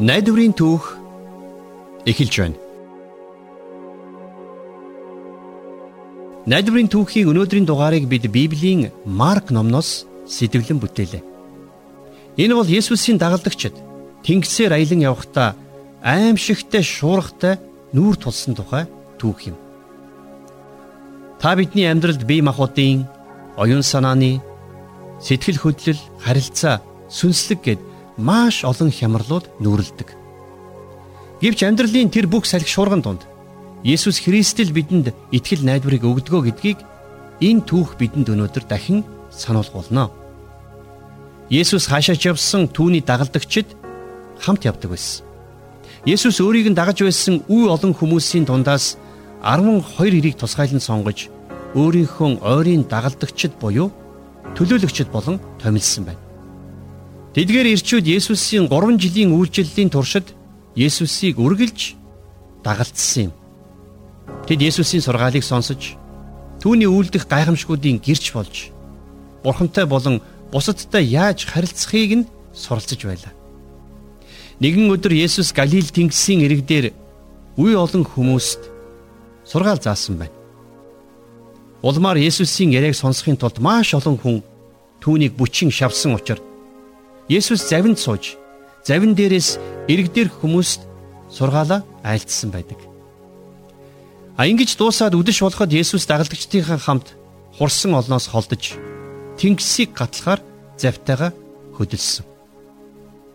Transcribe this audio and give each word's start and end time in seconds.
Найдварын 0.00 0.54
түүх 0.56 0.96
эхэлж 2.08 2.34
байна. 2.40 2.56
Найдварын 6.48 6.88
түүхийн 6.88 7.28
өнөөдрийн 7.28 7.66
дугаарыг 7.68 8.08
бид 8.08 8.24
Библийн 8.32 8.88
Марк 9.04 9.50
номноос 9.52 10.06
сэтгэлэн 10.24 10.80
бүтээлээ. 10.80 11.22
Энэ 12.40 12.54
бол 12.56 12.64
Есүсийн 12.64 13.20
дагалдагчид 13.20 13.76
тэнгисээр 14.24 14.72
аялан 14.72 15.04
явхдаа 15.04 15.52
аимшигтай 16.00 16.80
шуургатай 16.80 17.60
нүүр 17.92 18.16
тулсан 18.16 18.56
тухай 18.56 18.88
түүх 19.20 19.52
юм. 19.52 19.56
Та 21.44 21.52
бидний 21.58 21.84
амьдралд 21.90 22.24
бие 22.24 22.40
махбодын, 22.40 23.04
оюун 23.60 23.84
санааны, 23.84 24.40
сэтгэл 25.20 25.60
хөдлөл, 25.60 26.00
харилцаа, 26.24 26.80
сүнслэг 27.08 27.60
гэд 27.62 27.80
маш 28.16 28.64
олон 28.64 28.90
хямралууд 28.90 29.46
нүүрэлдэг. 29.60 30.08
Гэвч 31.40 31.60
амьдралын 31.64 32.12
тэр 32.12 32.26
бүх 32.28 32.44
салхи 32.44 32.68
шуурган 32.68 33.00
донд 33.00 33.24
Есүс 33.84 34.20
Христэл 34.20 34.76
бидэнд 34.76 35.16
итгэл 35.32 35.64
найдварыг 35.64 36.04
өгдөгөө 36.04 36.52
гэдгийг 36.52 36.78
энэ 37.40 37.64
түүх 37.64 37.96
бидэнд 37.96 38.28
өнөөдөр 38.28 38.64
дахин 38.68 39.04
сануулгуулно. 39.32 40.12
Есүс 41.48 41.88
хаашаач 41.88 42.28
явсан 42.28 42.68
түүний 42.68 43.00
дагалдагчид 43.00 43.72
хамт 44.36 44.68
явдаг 44.68 44.92
байсан. 44.92 45.24
Есүс 46.04 46.44
өөрийг 46.44 46.68
нь 46.68 46.76
дагаж 46.76 47.00
байсан 47.00 47.40
үе 47.48 47.72
олон 47.72 47.96
хүмүүсийн 47.96 48.44
дундаас 48.44 49.00
12 49.40 49.80
хэрийг 49.96 50.36
тусгайлан 50.36 50.80
сонгож 50.80 51.32
өөрийнхөө 51.72 52.44
ойрын 52.44 52.84
дагалдагчид 52.84 53.56
буюу 53.56 53.88
төлөөлөгчд 54.56 55.08
болон 55.12 55.40
томилсон 55.60 56.04
байна. 56.08 56.22
Тэдгээр 57.34 57.68
ирчүүд 57.78 58.06
Есүсийн 58.10 58.66
3 58.66 58.98
жилийн 58.98 59.30
үйлчлэлийн 59.30 59.90
туршид 59.90 60.34
Есүсийг 60.74 61.38
үргэлж 61.38 61.94
дагалдсан 62.64 63.30
юм. 63.30 63.32
Тэд 64.46 64.60
Есүсийн 64.66 65.02
сургаалыг 65.02 65.44
сонсож 65.46 65.94
түүний 66.58 66.90
үйлдэх 66.90 67.30
гайхамшгуудын 67.30 68.02
гэрч 68.02 68.34
болж 68.34 68.74
Бурхантай 69.42 69.86
болон 69.86 70.20
бусадтай 70.52 71.04
яаж 71.06 71.46
харилцахыг 71.46 72.12
нь 72.18 72.28
суралцж 72.52 73.00
байлаа. 73.06 73.32
Нэгэн 74.60 74.90
өдөр 74.92 75.14
Есүс 75.14 75.54
Галил 75.54 75.88
тэнгисийн 75.88 76.44
иргдээр 76.44 76.92
үе 77.56 77.74
олон 77.78 78.04
хүмүүст 78.04 78.60
сургаал 79.46 79.80
заасан 79.80 80.18
байна. 80.18 80.39
Улмаар 81.82 82.20
Есүсийн 82.20 82.70
яриаг 82.76 82.94
сонсохын 82.94 83.40
тулд 83.40 83.58
маш 83.58 83.94
олон 83.96 84.16
хүн 84.20 84.36
түүнийг 85.00 85.32
бүчин 85.36 85.72
шавсан 85.72 86.12
учраас 86.12 86.44
Есүс 87.28 87.64
завинд 87.64 87.96
сууж 87.96 88.36
завин 88.84 89.16
дээрээс 89.16 89.56
иргэдэр 89.88 90.28
хүмүүст 90.28 90.84
сургаалаа 91.32 91.80
айлтсан 92.04 92.50
байдаг. 92.52 92.76
А 94.36 94.44
ингэж 94.44 94.76
дуусаад 94.76 95.16
үдэш 95.16 95.40
болоход 95.40 95.72
Есүс 95.72 96.04
дагалдагчдийнхаа 96.04 96.76
хамт 96.76 97.16
хурсан 97.56 97.96
олноос 97.96 98.28
холдож 98.28 98.76
тэнгисийг 99.40 99.96
гатлахаар 99.96 100.40
завтайгаа 100.76 101.32
хөдөлсөн. 101.76 102.26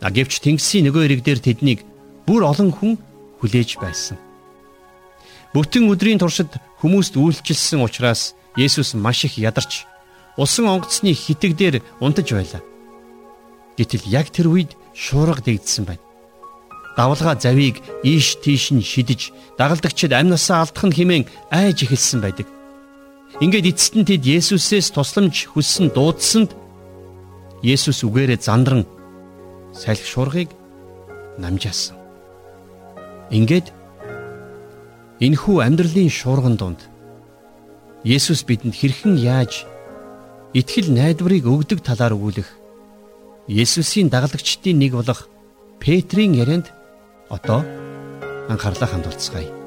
А 0.06 0.12
гэвч 0.14 0.44
тэнгисийн 0.44 0.86
нөгөө 0.86 1.04
иргэдэр 1.08 1.40
тэднийг 1.42 1.82
бүр 2.30 2.46
олон 2.46 2.70
хүн 2.70 2.94
хүлээж 3.42 3.82
байсан. 3.82 4.18
Бүтэн 5.56 5.88
өдрийн 5.88 6.20
туршид 6.20 6.52
хүмүүст 6.84 7.16
үйлчилсэн 7.16 7.80
учраас 7.80 8.36
Есүс 8.60 8.92
маш 8.92 9.24
их 9.24 9.40
ядарч 9.40 9.88
усан 10.36 10.68
онгоцны 10.68 11.16
хитэг 11.16 11.56
дээр 11.56 11.76
унтаж 12.04 12.28
байлаа. 12.36 12.60
Гэтэл 13.80 14.04
яг 14.12 14.36
тэр 14.36 14.52
үед 14.52 14.76
шуурга 14.92 15.40
дэгдсэн 15.40 15.88
байна. 15.88 16.04
Давлгаа 17.00 17.40
завийг 17.40 17.80
ийш 18.04 18.36
тийш 18.44 18.76
нь 18.76 18.84
шидэж 18.84 19.32
дагалдагчид 19.56 20.12
амнасаа 20.12 20.68
алдах 20.68 20.92
нь 20.92 20.96
хэмээн 20.96 21.24
айж 21.56 21.88
эхэлсэн 21.88 22.20
байдаг. 22.20 22.48
Ингээд 23.40 23.72
эцэст 23.72 23.96
нь 23.96 24.08
тэд 24.08 24.28
Есүсээс 24.28 24.92
тусламж 24.92 25.56
хүссэн 25.56 25.96
дуудсанд 25.96 26.52
Есүс 27.64 28.04
үгээрээ 28.04 28.44
зандран 28.44 28.84
салхи 29.72 30.04
шуургыг 30.04 30.52
намжаасан. 31.40 31.96
Ингээд 33.32 33.72
энхүү 35.20 35.64
амьдралын 35.64 36.12
шуурган 36.12 36.60
донд 36.60 36.80
Есүс 38.04 38.44
бидэнд 38.44 38.76
хэрхэн 38.76 39.16
яаж 39.16 39.64
итгэл 40.52 40.92
найдварыг 40.92 41.48
өгдөг 41.48 41.80
талаар 41.80 42.14
өгүүлэх 42.20 42.50
Есүсийн 43.48 44.12
дагалдагчдын 44.12 44.76
нэг 44.76 45.00
болох 45.00 45.32
Петрийн 45.80 46.36
ярианд 46.36 46.68
одоо 47.30 47.64
анхаарлаа 48.50 48.90
хандуулцгаая. 48.90 49.65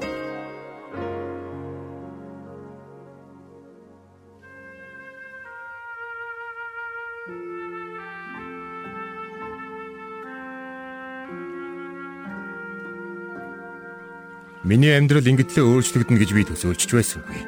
Миний 14.69 14.93
амьдрал 14.93 15.25
ингэтлээ 15.25 15.65
өөрчлөгдөн 15.65 16.21
гэж 16.21 16.29
би 16.29 16.45
төсөөлж 16.45 16.93
байсангүй. 16.93 17.41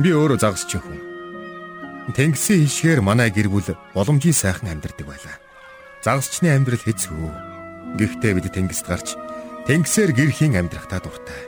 Би 0.00 0.08
өөрөө 0.08 0.40
загасч 0.40 0.72
хүн. 0.72 0.96
Тэнгисийн 2.16 2.64
ишгээр 2.64 3.04
манай 3.04 3.28
гэр 3.28 3.52
бүл 3.52 3.76
боломжийн 3.92 4.32
сайхан 4.32 4.72
амьдардаг 4.72 5.04
байлаа. 5.04 5.36
Загасчны 6.00 6.48
амьдрал 6.48 6.80
хэцүү. 6.80 8.00
Гэхдээ 8.00 8.40
бид 8.40 8.48
тэнгист 8.56 8.88
гарч 8.88 9.20
тэнгисээр 9.68 10.16
гэрхийн 10.16 10.56
амьдрахтаа 10.64 11.04
дуртай. 11.04 11.44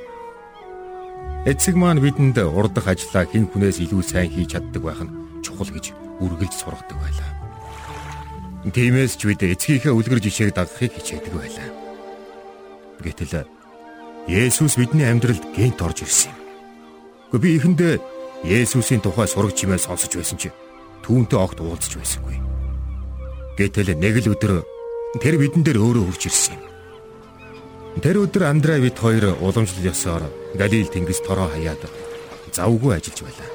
Эцэг 1.49 1.73
маань 1.73 2.05
бидэнд 2.05 2.37
урдах 2.37 2.85
ажлаа 2.85 3.25
хэн 3.25 3.49
хүнээс 3.49 3.81
илүү 3.81 4.05
сайн 4.05 4.29
хийж 4.29 4.61
чаддаг 4.61 4.85
байх 4.85 5.01
нь 5.01 5.41
чухал 5.41 5.73
гэж 5.73 5.97
үргэлж 6.21 6.53
сургадаг 6.53 7.01
байлаа. 7.01 7.33
Тиймээс 8.69 9.17
ч 9.17 9.25
бид 9.25 9.41
эцгийнхээ 9.41 9.97
үлгэр 9.97 10.21
жишээг 10.21 10.53
дагахыг 10.53 11.01
хичээдэг 11.01 11.33
байлаа. 11.33 11.69
Гэтэл 13.01 13.56
Есүс 14.27 14.75
бидний 14.75 15.07
амьдралд 15.07 15.55
гэнт 15.55 15.79
орж 15.79 16.03
ирсэн 16.03 16.35
юм. 16.35 16.39
Гэхдээ 17.31 17.43
би 17.47 17.51
ихэндээ 17.63 17.95
Есүсийн 18.43 18.99
тухай 18.99 19.31
сураг 19.31 19.55
чимээ 19.55 19.79
сонсож 19.79 20.11
байсан 20.19 20.35
чи 20.35 20.51
түүнтэй 21.07 21.39
огт 21.39 21.63
уулзч 21.63 21.95
байсангүй. 21.95 22.43
Гэтэл 23.55 23.95
нэг 23.95 24.27
л 24.27 24.35
өдөр 24.35 24.67
тэр 25.23 25.39
бидэн 25.39 25.63
дээр 25.63 25.79
өөрөө 25.79 26.05
хурж 26.11 26.23
ирсэн 26.27 26.59
юм. 26.59 26.67
Тэр 28.03 28.27
өдөр 28.27 28.51
Андрей 28.51 28.83
бид 28.83 28.99
хоёр 28.99 29.39
уламжлал 29.39 29.95
ёсоор 29.95 30.27
Галил 30.59 30.91
тэнгис 30.91 31.23
тороо 31.23 31.47
хаяад 31.47 31.87
завгүй 32.51 32.99
ажиллаж 32.99 33.23
байлаа. 33.23 33.51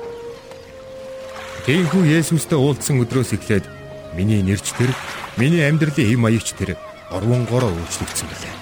Тийхүү 1.68 2.04
Есүстэй 2.16 2.56
уулзсан 2.56 3.04
өдрөөс 3.04 3.36
эхлээд 3.36 3.68
миний 4.16 4.40
нэрч 4.40 4.72
тэр, 4.80 4.96
миний 5.36 5.68
амьдралын 5.68 6.08
хэм 6.10 6.24
маягч 6.24 6.56
тэр 6.56 6.80
орвонгороо 7.12 7.76
өөрчлөгдсөн 7.76 8.32
билээ. 8.32 8.61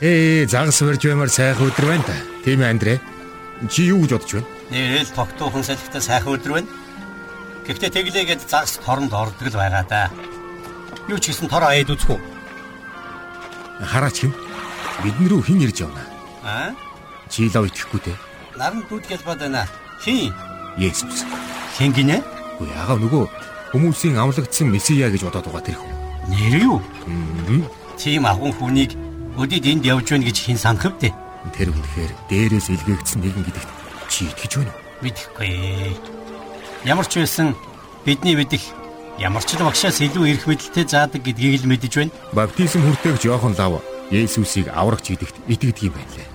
Ээ, 0.00 0.48
загас 0.48 0.80
барьж 0.80 1.04
баймаар 1.04 1.28
сайхан 1.28 1.68
өдөр 1.68 1.86
байна 1.92 2.04
та. 2.08 2.16
Тийм 2.40 2.64
ээ, 2.64 2.72
Андрэ. 2.72 2.94
Чи 3.68 3.92
юу 3.92 4.00
гэж 4.00 4.16
бодож 4.16 4.32
байна? 4.32 4.48
Нэрэл 4.72 5.12
тогтуухан 5.12 5.60
салхитай 5.60 6.00
сайхан 6.00 6.40
өдөр 6.40 6.52
байна. 6.56 6.68
Гэхдээ 7.68 7.90
тэглээгээд 7.92 8.48
загас 8.48 8.80
торонд 8.80 9.12
ордог 9.12 9.52
л 9.52 9.60
байгаа 9.60 9.84
да. 9.84 10.08
Юу 11.04 11.20
ч 11.20 11.36
гэсэн 11.36 11.52
тор 11.52 11.68
аяд 11.68 11.92
үзэх 11.92 12.16
үү? 12.16 12.20
Хараач 13.84 14.24
хэм. 14.24 14.32
Бидэн 15.04 15.28
рүү 15.36 15.42
хэн 15.44 15.68
ирж 15.68 15.84
явна? 15.84 16.00
Аа? 16.48 16.72
Чи 17.28 17.52
лав 17.52 17.68
итгэхгүй 17.68 18.00
те. 18.00 18.16
Наран 18.56 18.80
дүүдгэл 18.88 19.20
бод 19.28 19.44
байна. 19.44 19.68
Хин? 20.00 20.32
Есүс. 20.80 21.28
Хэн 21.76 21.92
гинэ? 21.92 22.24
Үгүй 22.56 22.72
яага 22.72 22.96
нөгөө 22.96 23.28
хүмүүсийн 23.76 24.16
амлагдсан 24.16 24.72
месиа 24.72 25.12
гэж 25.12 25.28
бодоод 25.28 25.44
байгаа 25.44 25.60
тэр 25.60 25.76
хүн. 25.76 25.92
Нэр 26.32 26.56
юу? 26.64 26.80
Тийм 28.00 28.24
агун 28.24 28.56
хүнийг 28.56 28.96
өдөд 29.38 29.66
энд 29.66 29.84
явж 29.86 30.10
байна 30.10 30.26
гэж 30.26 30.36
хэн 30.42 30.58
санах 30.58 30.90
вэ? 30.98 31.14
Тэр 31.54 31.70
үнэхээр 31.70 32.12
дээрээс 32.30 32.68
илгээгдсэн 32.74 33.20
нэгэн 33.22 33.44
гэдэгт 33.46 33.70
чи 34.10 34.26
итгэж 34.26 34.52
байна 34.58 34.72
уу? 34.74 34.80
Мэдхгүй. 35.00 35.50
Ямар 36.84 37.06
ч 37.06 37.22
байсан 37.22 37.54
бидний 38.04 38.34
мэдих 38.36 38.64
ямар 39.20 39.44
ч 39.44 39.56
багшаас 39.60 40.00
илүү 40.00 40.24
эрх 40.34 40.44
мэдэлтэй 40.48 40.84
заадаг 40.88 41.22
гэдгийг 41.22 41.62
л 41.64 41.70
мэдэж 41.70 41.92
байна. 41.96 42.12
Баптизм 42.32 42.82
хүртээх 42.84 43.20
Жохон 43.20 43.54
лав 43.56 43.84
Есүсийг 44.10 44.68
аврагч 44.74 45.14
гэдэгт 45.14 45.36
итгэдэг 45.46 45.88
юм 45.88 45.94
байна 45.94 46.12
лээ. 46.16 46.28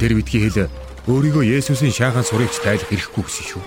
Тэр 0.00 0.12
бидгийн 0.16 0.44
хэл 0.48 0.70
өөрийгөө 1.10 1.44
Есүсийн 1.60 1.92
шаахан 1.92 2.24
сурагч 2.24 2.62
тайлах 2.62 2.88
хэрэггүй 2.88 3.22
гэсэн 3.26 3.46
шүү. 3.52 3.62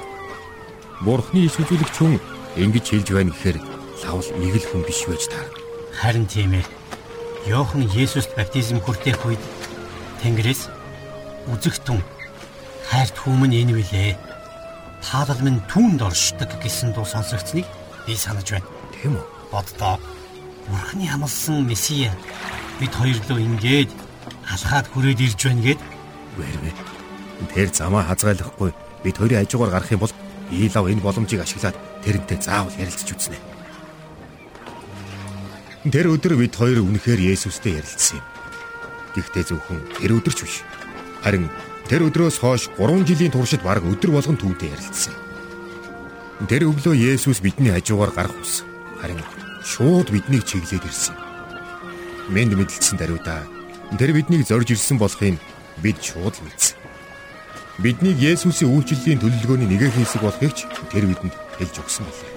Бурхны 1.04 1.46
иш 1.46 1.60
үзүүлэгч 1.60 1.96
хүн 2.00 2.20
ингэж 2.58 2.86
хэлж 2.90 3.08
байна 3.12 3.32
гэхээр 3.36 3.58
лавл 4.08 4.30
нэг 4.40 4.56
л 4.60 4.68
хүн 4.72 4.84
биш 4.88 5.04
байж 5.08 5.28
таа. 5.28 5.46
Харин 6.00 6.26
тийм 6.26 6.58
ээ. 6.58 6.66
Йохан 7.44 7.84
Есүст 7.92 8.32
баптизм 8.40 8.80
хүртэх 8.80 9.20
үед 9.28 9.44
Тэнгэрээс 10.24 10.72
үзэгтэн 11.52 12.00
хайрт 12.88 13.16
хүмүн 13.20 13.52
энэ 13.52 13.76
билээ. 13.76 14.16
таалал 15.04 15.44
минь 15.44 15.60
түүнд 15.68 16.00
оршдог 16.00 16.48
гэсэн 16.64 16.96
дуу 16.96 17.04
сонсогдсныг 17.04 17.68
би 18.08 18.16
санаж 18.16 18.48
байна. 18.48 18.68
Тийм 18.96 19.20
үү? 19.20 19.26
Боддоо. 19.52 20.00
Бурхны 20.72 21.04
хамлсан 21.04 21.68
Месиа 21.68 22.16
бид 22.80 22.96
хоёр 22.96 23.20
лөө 23.28 23.44
ингээд 23.44 23.92
алхаад 24.48 24.88
хүрээд 24.88 25.20
ирж 25.20 25.40
байна 25.44 25.64
гэд 25.68 25.82
Вэрвэ. 26.40 26.72
Тэр 27.52 27.70
замаа 27.76 28.08
хазгайлахгүй 28.08 28.72
бид 29.04 29.20
хоёрын 29.20 29.44
хажуугаар 29.44 29.72
гарах 29.76 29.92
юм 29.92 30.00
бол 30.00 30.16
би 30.48 30.72
лав 30.72 30.88
энэ 30.88 31.04
боломжийг 31.04 31.44
ашиглаад 31.44 31.76
тэрнтэй 32.08 32.40
заавал 32.40 32.72
ярилцж 32.80 33.12
үзнэ. 33.12 33.36
Тэр 35.84 36.16
өдөр 36.16 36.40
бид 36.40 36.56
хоёр 36.56 36.80
үнэхээр 36.80 37.20
Есүстэй 37.36 37.76
ярилцсан 37.76 38.24
юм. 38.24 38.28
Гэхдээ 39.20 39.44
зөвхөн 39.52 39.84
тэр 40.00 40.16
өдөр 40.16 40.32
ч 40.32 40.48
биш. 40.48 40.64
Харин 41.20 41.52
тэр 41.92 42.08
өдрөөс 42.08 42.40
хойш 42.40 42.72
3 42.80 43.04
жилийн 43.04 43.36
туршид 43.36 43.60
баг 43.68 43.84
өдөр 43.84 44.16
болгон 44.16 44.40
түүнтэй 44.40 44.72
ярилцсан. 44.72 45.12
Тэр 46.48 46.72
өглөө 46.72 46.96
Есүс 46.96 47.44
бидний 47.44 47.76
хажуугаар 47.76 48.16
гарах 48.16 48.32
ус. 48.40 48.64
Харин 49.04 49.20
шууд 49.60 50.08
биднийг 50.08 50.48
чиглээд 50.48 50.88
ирсэн. 50.88 51.20
Мэнд 52.32 52.56
мэдлсэн 52.56 52.96
даруйда 52.96 53.44
тэр 54.00 54.16
биднийг 54.16 54.48
зорж 54.48 54.72
ирсэн 54.72 54.96
болохыг 54.96 55.36
бид 55.84 56.00
шууд 56.00 56.40
мэдсэн. 56.40 56.80
Бидний 57.84 58.16
Есүсийн 58.16 58.72
үйлчлэлийн 58.72 59.20
төлөвлөгөөний 59.20 59.68
нэгэн 59.68 59.92
хэсэг 60.00 60.24
болохыг 60.24 60.56
ч 60.56 60.64
тэр 60.96 61.12
бидэнд 61.12 61.36
хэлж 61.60 61.76
өгсөн 61.84 62.08
байлаа. 62.08 62.32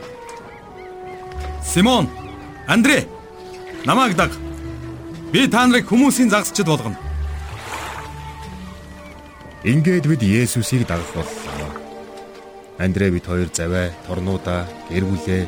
Симон, 1.63 2.11
Андрей 2.67 3.07
Намааг 3.87 4.17
даг. 4.19 4.33
Би 5.31 5.47
та 5.47 5.63
нарыг 5.67 5.87
хүмүүсийн 5.87 6.31
загсчд 6.31 6.67
болгоно. 6.67 6.99
Ингээд 9.63 10.11
бид 10.11 10.23
Есүсийг 10.23 10.87
дагах 10.91 11.15
боллоо. 11.15 11.71
Андрей 12.79 13.11
бид 13.15 13.27
хоёр 13.27 13.47
завай, 13.55 13.95
торнуудаа, 14.07 14.67
гэр 14.91 15.07
бүлээ 15.07 15.43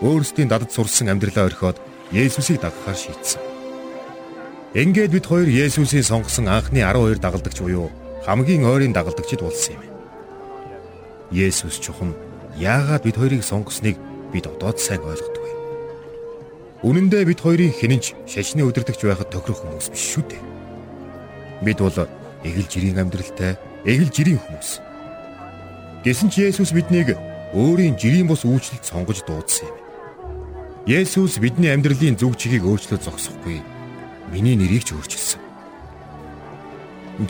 өөрсдийн 0.00 0.48
дадад 0.48 0.72
сурсан 0.72 1.12
амьдралаа 1.12 1.52
орхиод 1.52 1.76
Есүсийг 2.12 2.64
дагахаар 2.64 2.96
шийдсэн. 2.96 3.40
Ингээд 4.72 5.12
бид 5.12 5.28
хоёр 5.28 5.48
Есүсийн 5.52 6.02
сонгосон 6.02 6.48
анхны 6.48 6.80
12 6.80 7.20
дагалдагч 7.20 7.60
буюу 7.60 7.92
хамгийн 8.24 8.64
ойрын 8.64 8.96
дагалдагчид 8.96 9.44
болсон 9.44 9.76
юм. 9.76 9.84
Есүс 11.28 11.76
чухам 11.76 12.16
яагаад 12.56 13.04
бид 13.04 13.20
хоёрыг 13.20 13.44
сонгосныг 13.44 14.00
бид 14.32 14.48
одоод 14.48 14.80
сайн 14.80 15.04
ойлгодог. 15.04 15.41
Үнэн 16.82 17.06
дээр 17.10 17.30
бид 17.30 17.40
хоёрын 17.40 17.70
хинэнч 17.70 18.14
шашны 18.26 18.66
өдөртөгч 18.66 19.06
байхад 19.06 19.30
тохирох 19.30 19.62
хүмүүс 19.62 19.94
биш 19.94 20.18
шүү 20.18 20.24
дээ. 20.26 20.42
Бид 21.62 21.78
бол 21.78 21.94
эгэл 22.42 22.66
жирийн 22.66 22.98
амьдралтай, 22.98 23.54
эгэл 23.86 24.10
жирийн 24.10 24.42
хүмүүс. 24.42 24.82
Гэсэн 26.02 26.34
ч 26.34 26.42
Есүс 26.42 26.74
биднийг 26.74 27.14
өөрийн 27.54 27.94
жирийн 27.94 28.26
бус 28.26 28.42
үйлчлэлд 28.42 28.82
сонгож 28.82 29.22
дуудсан 29.22 29.70
юм. 29.70 29.78
Есүс 30.90 31.38
бидний 31.38 31.70
амьдралын 31.70 32.18
зүг 32.18 32.34
чигийг 32.34 32.66
өөрчлөж 32.66 33.06
зогсохгүй. 33.06 33.62
Миний 34.34 34.58
нэрийг 34.58 34.82
ч 34.82 34.98
өөрчилсөн. 34.98 35.38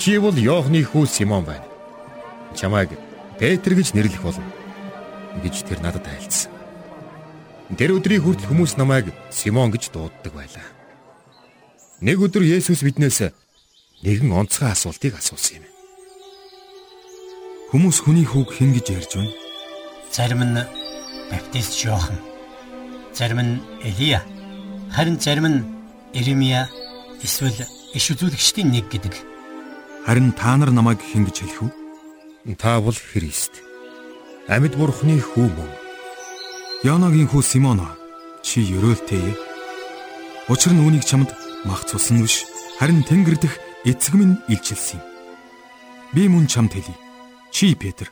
Чи 0.01 0.17
бол 0.17 0.33
Йоохны 0.33 0.81
хүү 0.81 1.05
Симон 1.05 1.45
байна. 1.45 1.69
Чамайг 2.57 2.97
Петр 3.37 3.77
гэж 3.77 3.93
нэрлэх 3.93 4.25
болно 4.25 4.49
гэж 5.45 5.69
тэр 5.69 5.85
надад 5.85 6.09
айлцсан. 6.09 6.52
Тэр 7.79 7.97
өдрийн 7.97 8.21
хүртэл 8.21 8.53
хүмүүс 8.53 8.77
намайг 8.77 9.09
Симон 9.33 9.73
гэж 9.73 9.97
дууддаг 9.97 10.33
байлаа. 10.37 10.67
Нэг 12.05 12.21
өдөр 12.21 12.45
Есүс 12.45 12.85
биднээс 12.85 13.33
нэгэн 14.05 14.29
онцгой 14.29 14.69
асуултыг 14.77 15.17
асуусан 15.17 15.65
юм. 15.65 15.67
Хүмүүс 17.73 18.05
хүний 18.05 18.29
хүүг 18.29 18.53
хэн 18.53 18.77
гэж 18.77 18.87
ярьж 18.93 19.13
байна? 19.17 19.33
Зарим 20.13 20.43
нь 20.45 20.61
баптист 21.33 21.73
Иохан, 21.81 22.21
зарим 23.17 23.41
нь 23.41 23.55
Элия, 23.81 24.21
харин 24.93 25.17
зарим 25.17 25.47
нь 25.49 25.65
Иремья 26.13 26.69
эсвэл 27.25 27.57
иш 27.97 28.05
үзүүлэгчдийн 28.13 28.69
нэг 28.69 28.93
гэдэг. 28.93 29.17
Харин 30.05 30.37
та 30.37 30.61
нар 30.61 30.69
намайг 30.69 31.01
хэн 31.01 31.25
гэж 31.25 31.37
хэлэх 31.41 31.61
вэ? 31.65 32.55
Та 32.61 32.85
бол 32.85 32.93
Христ. 32.93 33.65
Амьд 34.45 34.77
бурхны 34.77 35.17
хүү 35.17 35.49
мөн. 35.49 35.82
Янагийн 36.83 37.31
хүү 37.31 37.43
Симон 37.47 37.79
чи 38.43 38.59
ерөөлтэй. 38.67 39.39
Учир 40.51 40.75
нь 40.75 40.83
үүнийг 40.83 41.07
чамд 41.07 41.31
мах 41.63 41.87
цусан 41.87 42.27
биш 42.27 42.43
харин 42.83 43.07
Тэнгэр 43.07 43.39
дэх 43.39 43.55
эцэг 43.87 44.19
минь 44.19 44.43
илчилсэн 44.51 44.99
юм. 44.99 45.07
Би 46.11 46.27
мөн 46.27 46.51
чамд 46.51 46.75
хэлье. 46.75 46.99
Чи 47.55 47.79
Петр. 47.79 48.11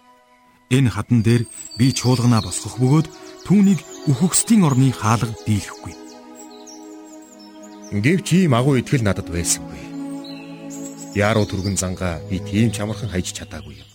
Энэ 0.70 0.86
хадан 0.94 1.26
дээр 1.26 1.50
би 1.74 1.90
чуулганаа 1.90 2.46
босгох 2.46 2.78
бөгөөд 2.78 3.10
түүнийг 3.42 3.82
үхэгсдийн 4.06 4.62
орны 4.62 4.94
хаалга 4.94 5.34
дийлэхгүй. 5.50 5.94
Гэвч 7.90 8.26
ийм 8.38 8.54
агуу 8.54 8.78
итгэл 8.78 9.02
надад 9.02 9.34
байсангүй. 9.34 9.82
Яруу 11.18 11.42
түргэн 11.42 11.74
зангаа 11.74 12.22
би 12.30 12.38
тийм 12.38 12.70
чамархан 12.70 13.10
хайж 13.10 13.34
чадаагүй 13.34 13.82
юм. 13.82 13.88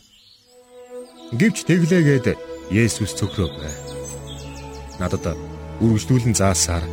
Гэвч 1.40 1.64
тэглээгээд 1.64 2.36
Есүс 2.76 3.16
цөхрөө 3.16 3.56
надад 5.00 5.38
үргэлжлүүлэн 5.84 6.36
заасаар 6.36 6.84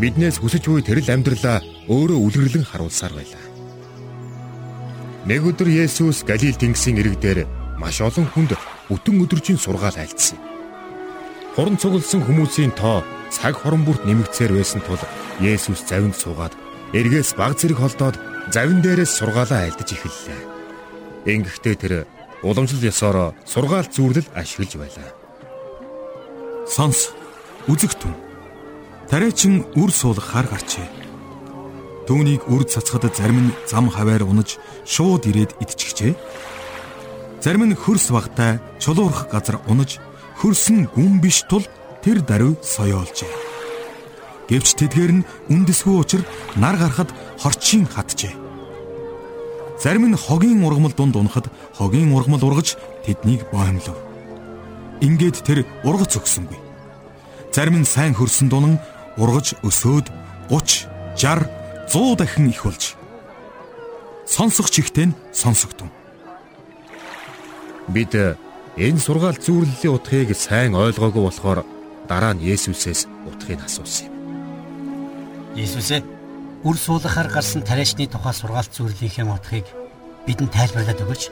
биднээс 0.00 0.40
хүсэж 0.40 0.64
буй 0.66 0.82
тэрл 0.82 1.08
амьдралаа 1.08 1.60
өөрөө 1.88 2.18
үлгэрлэн 2.18 2.64
харуулсаар 2.66 3.12
байлаа. 3.14 3.44
Нэг 5.28 5.42
өдөр 5.46 5.68
Есүс 5.70 6.26
Галил 6.26 6.58
тэнгисийн 6.58 6.98
ирэг 6.98 7.16
дээр 7.22 7.46
маш 7.78 8.02
олон 8.02 8.26
хүнд 8.26 8.58
бүтэн 8.90 9.22
өдржин 9.22 9.58
сургаал 9.58 9.94
айлцсан. 9.94 10.38
Хорон 11.54 11.78
цугласан 11.78 12.26
хүмүүсийн 12.26 12.72
тоо 12.74 13.04
цаг 13.30 13.54
хорон 13.60 13.86
бүрт 13.86 14.02
нэмэгцээр 14.02 14.52
байсан 14.56 14.80
тул 14.82 14.98
Есүс 15.38 15.86
завинд 15.86 16.16
суугаад 16.18 16.56
эргээс 16.90 17.38
баг 17.38 17.54
зэрэг 17.54 17.78
холдоод 17.78 18.16
завин 18.50 18.82
дээрээс 18.82 19.12
сургаалаа 19.16 19.70
айлдаж 19.70 19.88
эхэллээ. 19.94 20.40
Ингэхдээ 21.30 21.76
тэр 21.78 21.94
уламжлал 22.42 22.88
ёсоор 22.90 23.38
сургаал 23.46 23.86
зүүрлэл 23.86 24.28
ашиглаж 24.34 24.72
байлаа. 24.74 25.10
Сонс 26.66 27.14
Үзэгтэн. 27.70 28.10
Тариачин 29.06 29.62
үр 29.78 29.94
суулгахаар 29.94 30.50
гарчээ. 30.50 30.88
Түүнийг 32.10 32.50
үр 32.50 32.66
цацхад 32.66 33.06
зарим 33.14 33.38
нь 33.38 33.54
зам 33.70 33.86
хаваар 33.86 34.26
унаж 34.26 34.58
шууд 34.82 35.30
ирээд 35.30 35.54
идчихжээ. 35.62 36.18
Зарим 37.38 37.70
нь 37.70 37.78
хөрс 37.78 38.10
багтай 38.10 38.58
чулуурх 38.82 39.30
газар 39.30 39.62
унаж 39.70 40.02
хөрс 40.42 40.74
нь 40.74 40.90
гүн 40.90 41.22
биш 41.22 41.46
тул 41.46 41.62
тэр 42.02 42.26
даруй 42.26 42.58
соёолжээ. 42.58 43.30
Гэвч 44.50 44.68
тэдгээр 44.82 45.12
нь 45.22 45.26
үндэсгүй 45.46 45.94
учир 46.02 46.26
нар 46.58 46.74
гарахад 46.74 47.14
хорчин 47.38 47.86
хатжээ. 47.86 48.34
Зарим 49.78 50.10
нь 50.10 50.18
хогийн 50.18 50.66
ургамал 50.66 50.98
дунд 50.98 51.14
унахад 51.14 51.46
хогийн 51.78 52.10
ургамал 52.10 52.42
ургаж 52.42 52.74
тэднийг 53.06 53.46
боомлов. 53.54 53.94
Ингээд 54.98 55.46
тэр 55.46 55.62
ургац 55.86 56.18
өгсөнгүй. 56.18 56.71
Зарим 57.52 57.84
нь 57.84 57.84
сайн 57.84 58.16
хөрсөн 58.16 58.48
дунан 58.48 58.80
ургаж 59.20 59.52
өсөөд 59.60 60.08
30, 60.48 60.88
60, 61.20 61.44
100 61.92 62.16
дахин 62.16 62.48
их 62.48 62.64
болж 62.64 62.96
сонсох 64.24 64.72
чихтэй 64.72 65.12
нь 65.12 65.16
сонсогдсон. 65.36 65.92
Бид 67.92 68.16
энэ 68.80 69.04
сургаал 69.04 69.36
зүүрлэлийн 69.36 69.92
утгыг 69.92 70.32
сайн 70.32 70.72
ойлгоогүй 70.72 71.22
болохоор 71.28 71.60
дараа 72.08 72.32
нь 72.32 72.40
Есүсээс 72.40 73.04
утгыг 73.28 73.60
асуусан 73.60 74.08
юм. 74.08 74.14
Есүсээ 75.60 76.00
үр 76.64 76.76
суулгахаар 76.80 77.28
гарсан 77.28 77.60
тариачны 77.60 78.08
тухай 78.08 78.32
сургаал 78.32 78.68
зүүрлэлийн 78.72 79.28
утгыг 79.28 79.68
бидэнд 80.24 80.56
тайлбарлаад 80.56 81.04
өгөөч. 81.04 81.22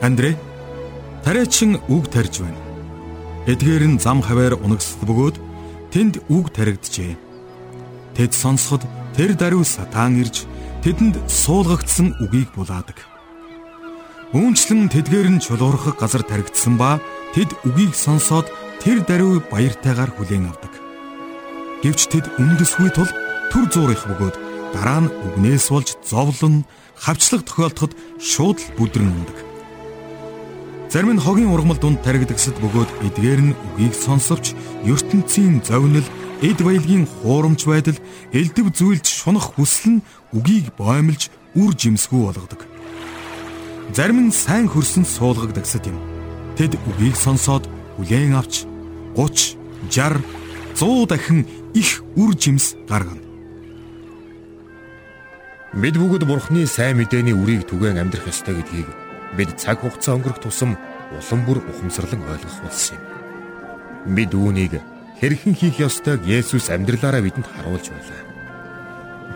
Андрей, 0.00 0.34
тариачин 1.20 1.76
үг 1.92 2.08
тарьж 2.08 2.40
байна. 2.40 2.71
Эдгээр 3.42 3.84
нь 3.90 3.98
зам 3.98 4.22
хаваар 4.22 4.54
унагсд 4.54 5.02
бөгөөд 5.02 5.36
тэнд 5.90 6.22
үг 6.30 6.54
таригджээ. 6.54 7.18
Тэд 8.14 8.30
сонсоход 8.38 8.86
тэр 9.18 9.34
даруй 9.34 9.66
сатан 9.66 10.14
ирж 10.22 10.46
тэдэнд 10.86 11.18
суулгагдсан 11.26 12.22
үгийг 12.22 12.54
булаадаг. 12.54 13.02
Үүнчлэн 14.30 14.86
тэдгээр 14.94 15.28
нь 15.34 15.42
чулуурхах 15.42 15.98
газар 15.98 16.22
таригдсан 16.22 16.78
ба 16.78 17.02
тэд 17.34 17.50
үгийг 17.66 17.98
сонсоод 17.98 18.46
тэр 18.78 19.02
даруй 19.02 19.42
баяртайгаар 19.50 20.14
хүлээн 20.14 20.46
авдаг. 20.46 20.72
Гэвч 21.82 22.14
тэд 22.14 22.30
үндэсгүй 22.38 22.94
тул 22.94 23.10
төр 23.50 23.66
зуурих 23.74 24.06
бөгөөд 24.06 24.36
дараа 24.70 25.02
нь 25.02 25.10
үгнээс 25.10 25.66
болж 25.74 25.98
зовлон 26.06 26.62
хавчлаг 26.94 27.42
тохиолдоход 27.42 27.98
шууд 28.22 28.62
л 28.62 28.70
бүдрэн 28.78 29.10
ундаг. 29.10 29.51
Зарим 30.92 31.16
нь 31.16 31.24
хогийн 31.24 31.48
ургамал 31.48 31.80
дунд 31.80 32.04
таригдагсад 32.04 32.60
бөгөөд 32.60 32.90
эдгээр 33.08 33.40
нь 33.40 33.56
үгийг 33.72 33.96
сонсовч 33.96 34.52
ертөнцийн 34.84 35.64
зовнил, 35.64 36.04
эд 36.44 36.60
баялагын 36.60 37.08
хуурамч 37.08 37.64
байдал, 37.64 37.96
элдв 38.28 38.68
зүйлд 38.76 39.08
шунах 39.08 39.56
хүсэл 39.56 39.96
нь 39.96 40.04
үгийг 40.36 40.68
боомлж 40.76 41.32
үр 41.56 41.72
жимсгүй 41.72 42.28
болгодог. 42.28 42.68
Зарим 43.96 44.28
нь 44.28 44.36
сайн 44.36 44.68
хөрсөн 44.68 45.08
суулгагдагсад 45.08 45.88
юм. 45.88 45.96
Тэд 46.60 46.76
үгийг 46.84 47.16
сонсоод 47.16 47.64
хүлээн 47.96 48.36
авч 48.36 48.68
30, 49.16 49.56
60, 49.88 50.20
100 50.76 51.08
дахин 51.08 51.48
их 51.72 52.04
үр 52.20 52.36
жимс 52.36 52.76
гаргана. 52.84 53.24
Бид 55.72 55.96
бүгд 55.96 56.28
Бурхны 56.28 56.68
сайн 56.68 57.00
мэдээний 57.00 57.32
үрийг 57.32 57.64
түгэн 57.64 57.96
амьдрах 57.96 58.28
ёстой 58.28 58.60
гэдгийг 58.60 59.01
бид 59.36 59.56
цаг 59.56 59.80
хугацаа 59.80 60.16
өнгөрөх 60.16 60.40
тусам 60.44 60.76
улам 61.12 61.40
бүр 61.46 61.58
ухамсарлан 61.64 62.22
ойлгох 62.24 62.58
болсон 62.64 62.98
юм. 62.98 64.14
Бид 64.16 64.32
үүнийг 64.34 64.80
хэрхэн 65.20 65.54
хийх 65.56 65.78
ёстойг 65.80 66.20
Есүс 66.26 66.68
амьдралаараа 66.68 67.22
бидэнд 67.22 67.48
харуулж 67.48 67.86
байлаа. 67.92 68.22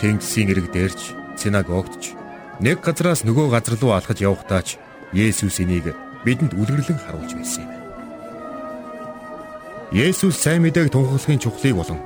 Тэнгисийн 0.01 0.53
ирэг 0.53 0.69
дээрч, 0.73 1.17
синагогтч, 1.41 2.13
нэг 2.61 2.85
газраас 2.85 3.25
нөгөө 3.25 3.47
газар 3.55 3.77
руу 3.81 3.93
алхаж 3.97 4.19
явахдаач 4.21 4.77
Есүс 5.13 5.63
энийг 5.65 5.95
бидэнд 6.25 6.53
үлгэрлэн 6.53 7.01
харуулж 7.01 7.33
байсан 7.39 7.65
юм. 7.65 7.73
Есүс 9.95 10.37
сайн 10.37 10.67
мэдээг 10.67 10.91
тунхаглахын 10.93 11.41
чухлыг 11.41 11.79
болон 11.79 12.01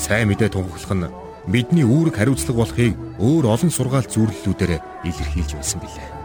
сайн 0.00 0.32
мэдээ 0.32 0.48
тунхаглах 0.48 0.94
нь 0.96 1.12
бидний 1.46 1.84
үүрэг 1.84 2.16
хариуцлага 2.16 2.64
болохыг 2.64 2.94
өөр 3.20 3.44
олон 3.52 3.70
сургаалт 3.70 4.08
зүйрлэлүүдээр 4.08 4.80
илэрхийлж 5.04 5.52
байсан 5.54 5.80
билээ. 5.84 6.17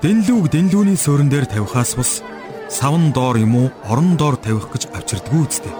Дэнлүүг 0.00 0.48
дэнлүүний 0.48 0.96
суурин 0.96 1.28
дээр 1.28 1.44
тавихаас 1.44 1.92
бус 1.92 2.24
савн 2.72 3.12
доор 3.12 3.36
юм 3.36 3.52
уу 3.52 3.68
орон 3.84 4.16
доор 4.16 4.40
тавих 4.40 4.72
гэж 4.72 4.88
авчирдгүй 4.96 5.44
үстэй. 5.44 5.74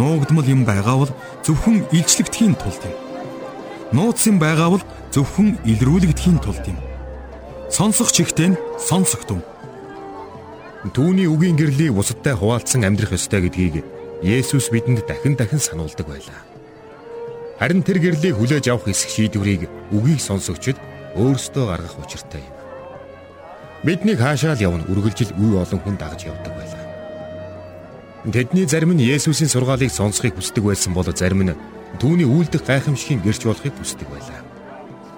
Нуугдмал 0.00 0.48
юм 0.48 0.64
байгаа 0.64 1.04
бол 1.04 1.12
зөвхөн 1.44 1.92
илчлэгдэхийн 1.92 2.56
тулд 2.56 2.80
юм. 2.88 2.96
Нууц 3.92 4.24
юм 4.24 4.40
байгаа 4.40 4.72
бол 4.72 4.84
зөвхөн 5.12 5.60
илрүүлэгдэхийн 5.68 6.40
тулд 6.40 6.64
юм. 6.72 6.80
Сонсох 7.68 8.16
чихтэй 8.16 8.56
нь 8.56 8.60
сонсогдов. 8.80 9.44
Түүний 10.96 11.28
үгийн 11.28 11.60
гэрлийг 11.60 11.92
бусадтай 11.92 12.32
хуваалцсан 12.32 12.80
амьдрах 12.88 13.12
ёстой 13.12 13.44
гэдгийг 13.44 13.84
Есүс 14.24 14.72
бидэнд 14.72 15.04
дахин 15.04 15.36
дахин 15.36 15.60
сануулдаг 15.60 16.08
байлаа. 16.08 16.40
Харин 17.60 17.84
тэр 17.84 18.00
гэрлийг 18.00 18.40
хүлээж 18.40 18.72
авах 18.72 18.88
эсэх 18.88 19.12
шийдвэрийг 19.12 19.68
үгийг 19.92 20.24
сонсогчд 20.24 20.80
өөрсдөө 21.12 21.64
гаргах 21.68 22.00
учиртай 22.00 22.40
юм. 22.40 22.55
Биднийг 23.86 24.18
хаашаа 24.18 24.58
л 24.58 24.66
явна 24.66 24.82
үргэлжил 24.90 25.30
үе 25.38 25.62
олон 25.62 25.78
хүн 25.78 25.94
дагаж 25.94 26.26
явдаг 26.26 26.50
байлаа. 26.58 26.82
Тэдний 28.26 28.66
зарим 28.66 28.98
нь 28.98 29.06
Есүсийн 29.06 29.46
сургаалыг 29.46 29.94
сонсохыг 29.94 30.34
хүсдэг 30.34 30.66
байсан 30.66 30.90
бол 30.90 31.06
зарим 31.06 31.46
нь 31.46 31.54
түүний 32.02 32.26
үйлдэх 32.26 32.66
гайхамшигын 32.66 33.22
гэрч 33.22 33.46
болохыг 33.46 33.78
хүсдэг 33.78 34.10
байлаа. 34.10 34.42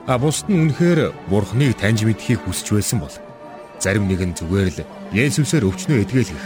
А 0.05 0.21
бусд 0.21 0.53
нь 0.53 0.69
үнэхээр 0.69 1.17
Бурхныг 1.33 1.81
таньж 1.81 2.05
мэдхийг 2.05 2.45
хүсч 2.45 2.77
байсан 2.77 3.01
бол 3.01 3.15
зарим 3.81 4.05
нэг 4.05 4.21
нь 4.21 4.37
зүгээр 4.37 4.69
л 4.77 4.81
Есүсээр 5.17 5.65
өвчнөө 5.65 6.05
этгэлэх, 6.05 6.45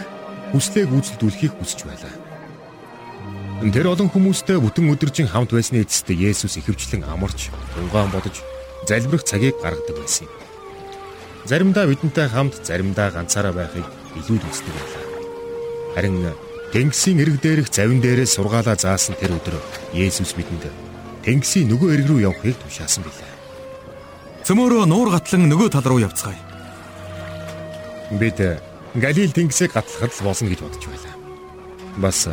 хүслээ 0.55 0.87
гүйцэлдүүлэхийг 0.87 1.59
хүсч 1.59 1.91
байлаа. 1.91 2.14
Тэр 3.67 3.87
олон 3.91 4.07
хүмүүстэй 4.07 4.62
бүтэн 4.62 4.95
өдөржин 4.95 5.26
хамт 5.26 5.50
байсны 5.50 5.83
эцэст 5.83 6.07
Есүс 6.14 6.55
ихэвчлэн 6.62 7.02
амарч, 7.02 7.50
тунгаан 7.75 8.14
бодож, 8.14 8.38
залбирах 8.87 9.26
цагийг 9.26 9.59
гаргадаг 9.59 9.99
байсан 9.99 10.31
юм. 10.31 10.41
Заримдаа 11.44 11.87
бидэнтэй 11.90 12.28
хамт, 12.30 12.62
заримдаа 12.62 13.11
ганцаараа 13.11 13.52
байхыг 13.52 13.87
илүүд 14.14 14.42
үздэг 14.46 14.75
байлаа. 14.75 15.04
Харин 15.94 16.16
Тэнгисийн 16.72 17.20
эрэг 17.20 17.37
дээрх 17.42 17.68
завин 17.68 18.00
дээрээс 18.00 18.38
сургаалаа 18.38 18.78
заасан 18.78 19.18
тэр 19.18 19.37
өдөр 19.37 19.58
Есүс 19.92 20.32
бидэнд 20.38 20.70
Тэнгисийн 21.26 21.68
нөгөө 21.68 21.88
эрэг 21.99 22.06
рүү 22.08 22.20
явахыг 22.30 22.56
тушаасан 22.62 23.04
билээ. 23.04 23.32
Цөмөөрөө 24.46 24.87
нуур 24.87 25.11
гатлан 25.12 25.50
нөгөө 25.50 25.68
тал 25.75 25.84
руу 25.84 26.00
явцгаая. 26.00 26.40
Бид 28.16 28.38
Галил 28.94 29.32
тэнгисийг 29.32 29.72
гатлахад 29.72 30.12
л 30.12 30.25
болно 30.25 30.49
гэж 30.49 30.61
бодож 30.61 30.84
байлаа. 30.84 31.14
Бас 31.96 32.28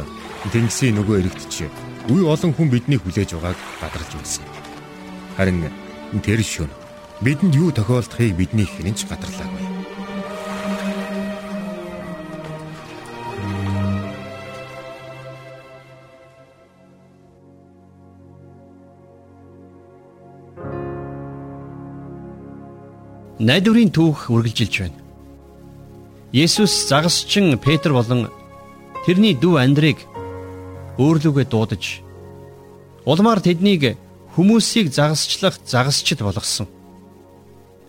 Тэнгисийн 0.52 0.96
нөгөө 1.00 1.20
эрэгтч 1.20 1.68
үе 2.12 2.24
олон 2.24 2.52
хүн 2.56 2.72
биднийг 2.72 3.04
хүлээж 3.04 3.36
байгааг 3.36 3.60
бадарч 3.80 4.12
байсан. 4.16 4.44
Харин 5.36 5.68
тэр 6.24 6.42
шөнө 6.44 6.79
бидэнд 7.22 7.56
юу 7.56 7.72
тохиолдохыг 7.72 8.36
бидний 8.36 8.64
хинч 8.64 9.04
гадарлаагүй. 9.12 9.66
Найдварын 23.40 23.92
түүх 23.92 24.28
үргэлжилж 24.32 24.76
байна. 24.80 25.00
Есүс 26.32 26.88
загасчин 26.88 27.58
Петр 27.60 27.92
болон 27.96 28.28
тэрний 29.06 29.36
дүү 29.36 29.60
Андрийг 29.60 30.04
өөрлөгөө 31.00 31.46
дуудаж 31.52 32.04
улмаар 33.04 33.40
тэднийг 33.40 33.96
хүмүүсийг 34.36 34.92
загасчлах 34.92 35.56
загасчд 35.66 36.20
болгосон. 36.20 36.79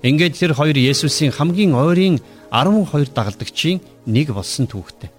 Ингээд 0.02 0.34
тэр 0.40 0.52
хоёр 0.56 0.76
Есүсийн 0.80 1.32
хамгийн 1.32 1.76
ойрын 1.76 2.20
12 2.48 3.12
дагалдагчийн 3.12 3.84
нэг 4.08 4.32
болсон 4.32 4.64
түүхтэй. 4.64 5.12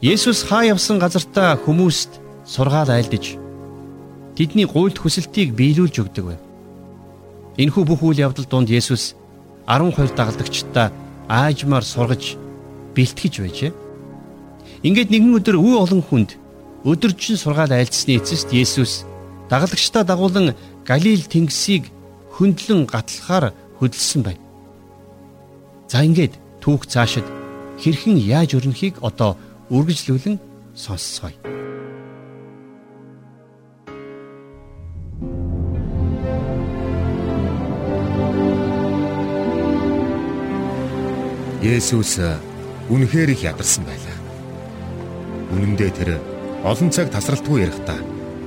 Есүс 0.00 0.48
хаа 0.48 0.64
явсан 0.64 0.96
газартаа 0.98 1.60
хүмүүст 1.60 2.20
сургаал 2.48 2.88
айлдаж 2.88 3.36
тэдний 4.36 4.64
гуйлд 4.64 4.96
хүсэлтийг 4.96 5.52
биелүүлж 5.52 5.96
өгдөг 6.02 6.24
байв. 6.24 6.42
Энэхүү 7.60 7.84
бүх 7.84 8.00
үйл 8.02 8.24
явдал 8.24 8.48
донд 8.48 8.72
Есүс 8.72 9.14
12 9.68 10.16
дагалдагчдаа 10.16 10.88
аажмаар 11.28 11.84
сургаж 11.84 12.40
бэлтгэж 12.96 13.34
байжээ. 13.44 13.72
Ингээд 14.82 15.12
нэгэн 15.12 15.36
өдөр 15.38 15.56
үе 15.60 15.76
олон 15.78 16.02
хүнд 16.02 16.36
өдөржин 16.84 17.36
сургаал 17.40 17.72
айлцсны 17.72 18.18
эцэст 18.18 18.52
Есүс 18.52 19.04
дагалагчдаа 19.48 20.04
дагуулan 20.04 20.52
Галил 20.84 21.24
тэнгисийг 21.24 21.93
хөндлөн 22.34 22.86
гатлахаар 22.90 23.54
хөдөлсөн 23.78 24.22
байна. 24.26 24.42
За 25.86 26.02
ингээд 26.02 26.34
түүх 26.58 26.86
цаашид 26.90 27.26
хэрхэн 27.78 28.18
яаж 28.18 28.58
өрнөхийг 28.58 28.98
одоо 29.06 29.38
үргэлжлүүлэн 29.70 30.42
сонсцгоё. 30.74 31.38
Есүс 41.64 42.20
үнэхээр 42.92 43.32
их 43.32 43.40
ядарсан 43.46 43.88
байлаа. 43.88 44.18
Үнэн 45.54 45.78
дээр 45.78 45.94
тэр 45.96 46.10
олон 46.66 46.90
цаг 46.90 47.08
тасралтгүй 47.08 47.64
ярихдаа 47.64 48.00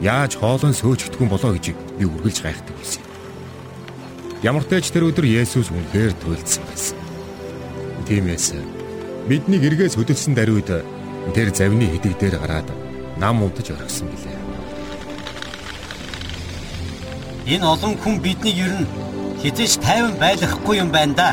яаж 0.06 0.38
хоолон 0.38 0.76
сөөгчдгүн 0.78 1.32
болоо 1.32 1.58
гэж 1.58 1.74
би 1.98 2.06
үргэлж 2.06 2.46
гайхдаг 2.46 2.76
байсан. 2.78 3.07
Ямар 4.44 4.64
ч 4.64 4.70
тач 4.70 4.86
тэр 4.94 5.10
өдөр 5.10 5.26
Есүс 5.26 5.74
үнэхээр 5.74 6.14
туйлдсан 6.22 6.64
байсан. 6.70 6.98
Тиймээс 8.06 8.54
бидний 9.26 9.58
эргээс 9.58 9.98
хөдөлсөн 9.98 10.38
даруйд 10.38 10.70
тэр 11.34 11.50
завны 11.54 11.90
хэдэг 11.90 12.14
дээр 12.22 12.36
гараад 12.38 12.70
нам 13.18 13.42
унтаж 13.42 13.74
орхисон 13.74 14.08
билээ. 14.14 14.38
Энэ 17.58 17.66
олон 17.66 17.98
хүн 17.98 18.22
биднийг 18.22 18.58
ер 18.62 18.74
нь 18.78 18.90
хизээж 19.42 19.82
тайван 19.82 20.16
байлгахгүй 20.22 20.76
юм 20.78 20.94
байна 20.94 21.14
да. 21.18 21.30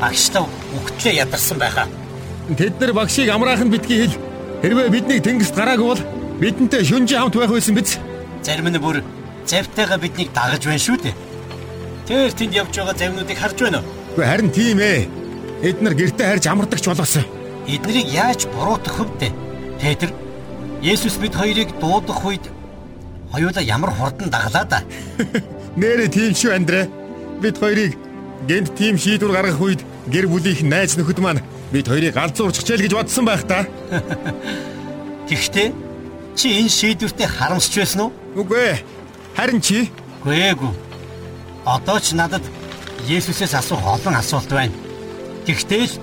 Багшлав 0.00 0.46
өгтлээ 0.76 1.24
ядарсан 1.24 1.58
байхаа. 1.58 1.88
Тэд 2.52 2.76
нар 2.76 2.92
багшийг 2.92 3.30
амраахан 3.32 3.70
битгий 3.70 4.04
хэл 4.04 4.30
Хэрвээ 4.60 4.92
биднийг 4.92 5.24
тэнгист 5.24 5.56
гараагүй 5.56 5.88
бол 5.88 6.02
бидэнтэй 6.36 6.84
шүнжи 6.84 7.16
хамт 7.16 7.32
байх 7.32 7.48
байсан 7.48 7.72
биз? 7.72 7.96
Зарим 8.44 8.68
нь 8.68 8.76
бүр 8.76 9.00
завтайгаа 9.48 9.96
биднийг 9.96 10.36
дагаж 10.36 10.68
байна 10.68 10.84
шүү 10.84 11.00
дээ. 11.00 11.14
Тэр 12.10 12.34
тэнд 12.34 12.58
явж 12.58 12.74
байгаа 12.74 12.98
завнуудыг 12.98 13.38
харж 13.38 13.58
байна 13.62 13.78
уу? 13.86 13.90
Үгүй 14.18 14.26
харин 14.26 14.50
тийм 14.50 14.82
ээ. 14.82 15.06
Эднэр 15.62 15.94
гэртээ 15.94 16.26
харж 16.26 16.44
амардагч 16.50 16.90
болоосоо. 16.90 17.22
Эднийг 17.70 18.10
яаж 18.10 18.50
буруутгах 18.50 19.06
вэ? 19.22 19.30
Петр 19.78 20.10
Есүс 20.82 21.22
бид 21.22 21.38
хоёрыг 21.38 21.70
дуудах 21.78 22.18
үед 22.26 22.50
хоёулаа 23.30 23.62
ямар 23.62 23.94
хурдан 23.94 24.26
даглаа 24.26 24.66
да. 24.66 24.82
Нэрэ 25.78 26.10
тийм 26.10 26.34
шүү 26.34 26.50
Андре. 26.50 26.90
Бид 27.38 27.62
хоёрыг 27.62 27.94
гэнт 28.50 28.74
тийм 28.74 28.98
шийдвэр 28.98 29.30
гаргах 29.30 29.62
үед 29.62 29.86
гэр 30.10 30.26
бүлийнх 30.26 30.66
найз 30.66 30.98
нөхөд 30.98 31.22
маань 31.22 31.46
бид 31.70 31.86
хоёрыг 31.86 32.18
галзуурчихжээ 32.18 32.74
л 32.74 32.84
гэж 32.90 32.94
бодсон 32.98 33.22
байх 33.22 33.46
та. 33.46 33.70
Гэхдээ 35.30 35.70
чи 36.34 36.58
энэ 36.58 36.74
шийдвэртээ 36.74 37.28
харамсч 37.38 37.78
байсан 37.78 38.10
уу? 38.10 38.12
Үгүй 38.34 38.74
ээ. 38.74 38.78
Харин 39.38 39.62
чи? 39.62 39.86
Үгүй 40.26 40.50
ээгүй. 40.50 40.89
Одоо 41.70 42.00
ч 42.02 42.18
надад 42.18 42.42
Есүсээс 43.06 43.54
асуух 43.54 43.86
олон 43.86 44.14
асуулт 44.18 44.50
байна. 44.50 44.74
Тэгвэл 45.46 45.94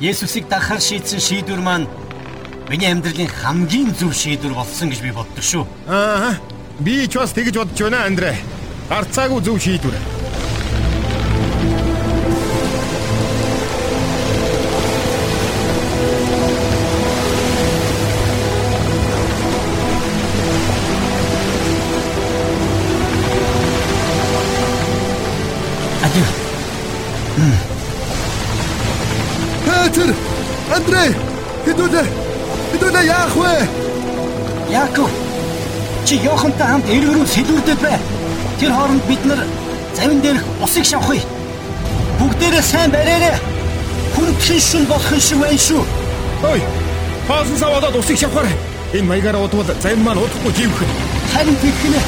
Есүсийг 0.00 0.46
дагахаар 0.46 0.80
шийдсэн 0.80 1.18
шийдвэр 1.18 1.58
маань 1.58 1.90
миний 2.70 2.86
амьдралын 2.86 3.26
хамгийн 3.26 3.90
зөв 3.98 4.14
шийдвэр 4.14 4.54
болсон 4.54 4.94
гэж 4.94 5.00
би 5.02 5.10
боддог 5.10 5.42
шүү. 5.42 5.66
Аа. 5.90 6.38
Би 6.78 7.08
ч 7.10 7.18
бас 7.18 7.34
тэгж 7.34 7.58
бодож 7.58 7.78
байна, 7.82 8.06
Андре. 8.06 8.38
Гарцаагүй 8.88 9.42
зөв 9.42 9.58
шийдвэр. 9.58 10.17
Хэдүүлээ. 31.64 32.06
Хэдүүлээ 32.72 33.04
яах 33.08 33.34
вэ? 33.36 33.52
Яаков 34.68 35.10
чи 36.04 36.16
Йохантай 36.20 36.66
хамт 36.68 36.88
эрг 36.88 37.08
рүү 37.08 37.24
сэлүүрдэд 37.24 37.80
бай. 37.80 37.96
Тэр 38.60 38.72
хооронд 38.72 39.04
бид 39.08 39.24
нар 39.24 39.40
завин 39.96 40.20
дээрх 40.20 40.44
усыг 40.60 40.84
шавхъя. 40.84 41.24
Бүгдээрээ 42.20 42.62
сайн 42.62 42.90
бариараа. 42.92 43.40
Хүндлэн 44.16 44.60
шин 44.60 44.84
болох 44.84 45.20
шиг 45.20 45.40
байна 45.40 45.56
шүү. 45.56 45.84
Ой. 46.52 46.60
Хаасан 47.28 47.56
саваад 47.56 47.96
усыг 47.96 48.18
шавхаарай. 48.18 48.56
Энэ 48.92 49.08
маягаараа 49.08 49.44
удвал 49.44 49.64
завин 49.80 50.04
маань 50.04 50.20
удахгүй 50.20 50.52
живэх. 50.52 50.84
Харин 51.32 51.56
тэгхнэ. 51.64 52.00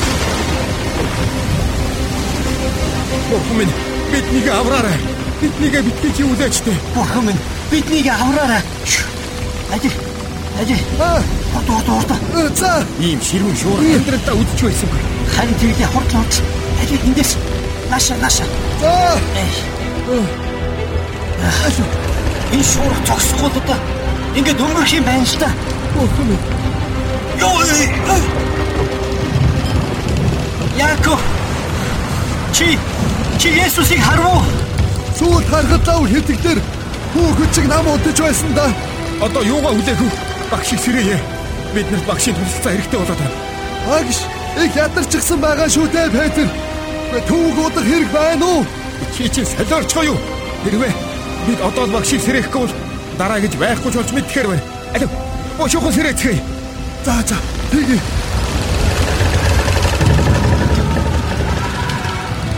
Бурхан 3.31 3.57
минь 3.57 3.73
биднийг 4.13 4.49
авраарай. 4.49 4.97
Биднийг 5.41 5.75
битгий 5.85 6.13
чи 6.17 6.23
үлээч 6.25 6.61
тээ. 6.65 6.77
Бурхан 6.95 7.25
минь 7.25 7.41
биднийг 7.71 8.07
авраарай. 8.09 8.63
Ажи. 9.75 9.91
Ажи. 10.61 10.77
Аа, 11.01 11.23
Ордо 11.57 11.73
ордо 11.77 11.93
ордо. 11.99 12.15
за. 12.57 12.85
Ийм 12.99 13.21
ширүүн 13.21 13.57
шуур 13.57 13.81
амьдралдаа 13.81 14.35
үдчих 14.35 14.67
байсангүй. 14.69 15.01
Харин 15.35 15.55
тэгдэ 15.61 15.87
хорт 15.93 16.13
хорт. 16.13 16.43
Ажи 16.83 16.95
эндээс. 17.07 17.37
Наша 17.91 18.15
наша. 18.23 18.45
За. 18.81 19.19
Энэ 22.53 22.65
шуурх 22.65 22.99
цогсохгүй 23.07 23.51
одоо 23.61 23.79
ингээд 24.35 24.61
өнгөрөх 24.61 24.93
юм 24.99 25.05
байна 25.05 25.25
л 25.25 25.37
та. 25.39 25.49
Йоо. 27.41 27.63
Яаков. 30.77 31.21
Чи 32.53 32.79
чи 33.39 33.49
Есүсийг 33.49 34.03
харав 34.03 34.35
уу? 34.35 34.43
Сүүл 35.19 35.45
харахад 35.51 35.87
лав 35.87 36.07
хэтгдэр 36.11 36.59
хүүхэд 37.15 37.51
чиг 37.55 37.67
нам 37.69 37.87
удаж 37.87 38.19
байсан 38.21 38.55
да. 38.55 38.67
Одоо 39.21 39.43
юугаа 39.43 39.73
хүлээх 39.75 40.01
вэ? 40.01 40.11
Багш 40.51 40.73
их 40.73 40.81
сэрээе. 40.81 41.19
Биднэрт 41.75 42.07
багшийн 42.07 42.37
туршилтаа 42.37 42.73
хэрэгтэй 42.73 42.99
болоод 43.01 43.21
байна. 43.21 43.37
Багш 43.89 44.19
их 44.65 44.77
ядарчихсан 44.77 45.41
байгаа 45.41 45.69
шүү 45.69 45.87
дээ 45.91 46.09
Петр. 46.15 46.49
Түүг 47.29 47.59
удах 47.67 47.85
хэрэг 47.85 48.11
байна 48.13 48.47
уу? 48.47 48.67
Чи 49.17 49.29
чи 49.29 49.45
солиорчгоо 49.45 50.05
юу? 50.05 50.19
Хэрвээ 50.65 50.93
бид 51.47 51.61
одоо 51.61 51.85
л 51.87 51.95
багшийг 51.95 52.23
сэрэхгүй 52.23 52.61
бол 52.67 52.75
дараа 53.19 53.41
гэж 53.41 53.55
байхгүй 53.57 53.91
ч 53.93 53.95
болж 53.97 54.11
мэдхээр 54.13 54.47
байна. 54.47 54.63
Алив. 54.95 55.11
Бошохон 55.59 55.93
сэрээцгээе. 55.93 56.41
За 57.05 57.15
за. 57.27 57.37
Тэгье. 57.71 57.99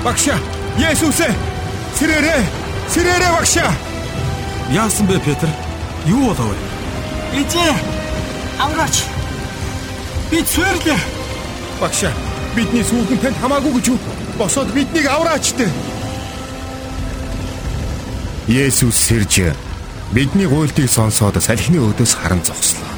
Багшаа, 0.04 0.38
Есүсээ 0.78 1.32
сэрээрээ. 1.99 2.42
Сэрээрээ 2.90 3.32
багшаа. 3.38 3.91
Яасан 4.71 5.07
бэ 5.07 5.19
Петр? 5.21 5.49
Юу 6.07 6.26
болов 6.26 6.47
вэ? 6.47 6.57
Эзээ. 7.40 7.75
Авраач. 8.59 9.04
Би 10.31 10.42
цэвэрлээ. 10.42 10.99
Багшаа, 11.81 12.12
бидний 12.54 12.85
сүүхэн 12.85 13.19
танд 13.19 13.37
хамаагүй 13.42 13.73
гэж 13.75 13.87
юу? 13.88 13.99
Босоод 14.38 14.73
биднийг 14.73 15.07
авраач 15.07 15.52
дээ. 15.59 15.71
Есүс 18.49 18.97
сэрж 18.97 19.52
бидний 20.12 20.47
гуйлтыг 20.47 20.88
сонсоод 20.90 21.42
салхины 21.42 21.81
өдөөс 21.81 22.12
харан 22.14 22.42
зогслоо. 22.45 22.90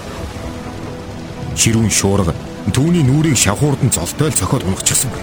Ширүүн 1.54 1.90
шуурга 1.90 2.34
түүний 2.74 3.06
нүрийг 3.06 3.38
шавхуурдан 3.38 3.90
золтой 3.94 4.30
л 4.30 4.38
цохоод 4.38 4.66
унахчихсангүй. 4.66 5.22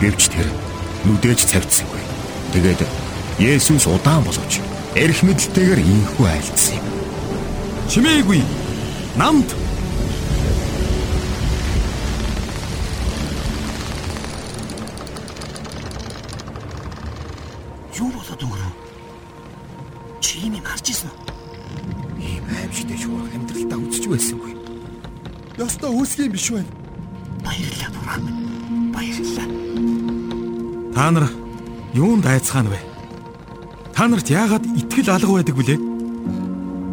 Гэвч 0.00 0.22
тэр 0.30 0.46
нүдээж 1.04 1.50
цавцсангүй. 1.50 2.02
Тэгээд 2.54 2.86
Есүс 3.38 3.86
удаан 3.90 4.22
боловч 4.22 4.62
эрх 4.94 5.22
мэдэлтэйгээр 5.22 5.80
инхүү 5.82 6.26
айлдсан 6.26 6.76
юм. 6.80 6.86
Чимээгүй. 7.88 8.40
Намд 9.18 9.48
Юу 17.98 18.10
болоод 18.14 18.42
өнгөрөв? 18.46 18.74
Чи 20.22 20.46
юм 20.46 20.54
харж 20.62 20.86
ирсэн 20.92 21.10
үү? 21.10 21.18
Ийм 22.22 22.44
аимшигтэй 22.46 22.98
шуурга 22.98 23.34
амьдралдаа 23.34 23.78
үзэж 23.82 24.04
байсангүй. 24.06 24.54
Ястаа 25.58 25.90
үүсгэн 25.90 26.30
биш 26.30 26.48
байна. 26.54 26.70
Баярлалаа 27.42 27.90
бурхан 27.90 28.22
минь. 28.22 28.92
Баярлалаа. 28.94 29.48
та 30.94 31.10
нар 31.10 31.26
юунд 31.94 32.26
айцгаана 32.26 32.70
вэ? 32.70 32.87
Та 33.98 34.06
нарт 34.06 34.30
яагаад 34.30 34.62
итгэл 34.78 35.10
алга 35.10 35.42
байдаг 35.42 35.58
вүлээ? 35.58 35.78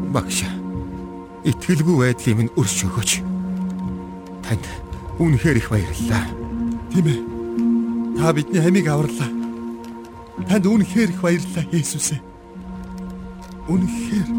Багш. 0.09 0.41
Итгэлгүй 1.45 2.01
байдлын 2.01 2.37
минь 2.39 2.55
өрш 2.57 2.81
өгөөч. 2.81 3.21
Танд 4.41 4.65
үнэхээр 5.21 5.61
их 5.61 5.69
баярлалаа. 5.69 6.25
Тийм 6.89 7.05
ээ. 7.05 7.21
Та 8.17 8.33
бидний 8.33 8.57
хамиг 8.57 8.89
аварлаа. 8.89 9.29
Танд 10.49 10.65
үнэхээр 10.65 11.13
их 11.13 11.21
баярлалаа, 11.21 11.69
Есүс 11.69 12.17
ээ. 12.17 12.25
Үнэхээр 13.69 14.29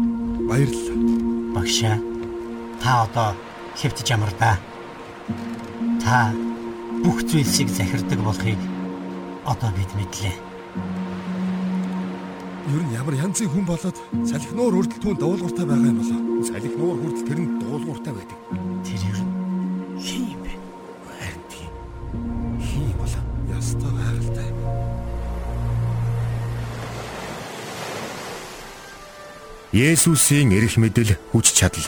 баярлалаа. 0.51 0.99
Багшаа. 1.55 1.95
Та 2.83 3.07
одоо 3.07 3.31
хэвтэж 3.79 4.11
ямар 4.11 4.35
да. 4.35 4.59
Та 6.03 6.35
бүх 6.99 7.23
зүйлсийг 7.31 7.71
захирдаг 7.71 8.19
болохыг 8.19 8.59
одоо 9.47 9.71
бид 9.71 9.87
мэдлээ. 9.95 10.46
Ер 12.67 12.83
нь 12.83 12.91
ямар 12.91 13.15
янзын 13.15 13.47
хүн 13.47 13.63
болоод 13.63 13.95
салхинуур 14.27 14.75
хүртэл 14.75 14.99
түүн 14.99 15.17
дуулууртай 15.23 15.63
байгаа 15.63 15.87
юм 15.87 15.99
болоо. 16.03 16.19
Салхинуур 16.43 16.99
хүртэл 16.99 17.27
тэр 17.27 17.39
нь 17.39 17.51
дуулууртай 17.63 18.11
байдаг. 18.11 18.39
Тэр 18.83 19.01
ер 19.07 19.19
нь 19.23 19.31
хин 20.03 20.23
юм 20.35 20.41
бэ? 20.43 20.51
Харин 21.07 21.43
тийм. 21.47 21.71
Хий 22.59 22.91
болоо. 22.99 23.23
Ястаа 23.55 23.91
байгальтай. 23.95 24.49
Есүсийн 29.71 30.51
эрх 30.51 30.75
мэдэл 30.75 31.15
хүч 31.31 31.47
чадал 31.55 31.87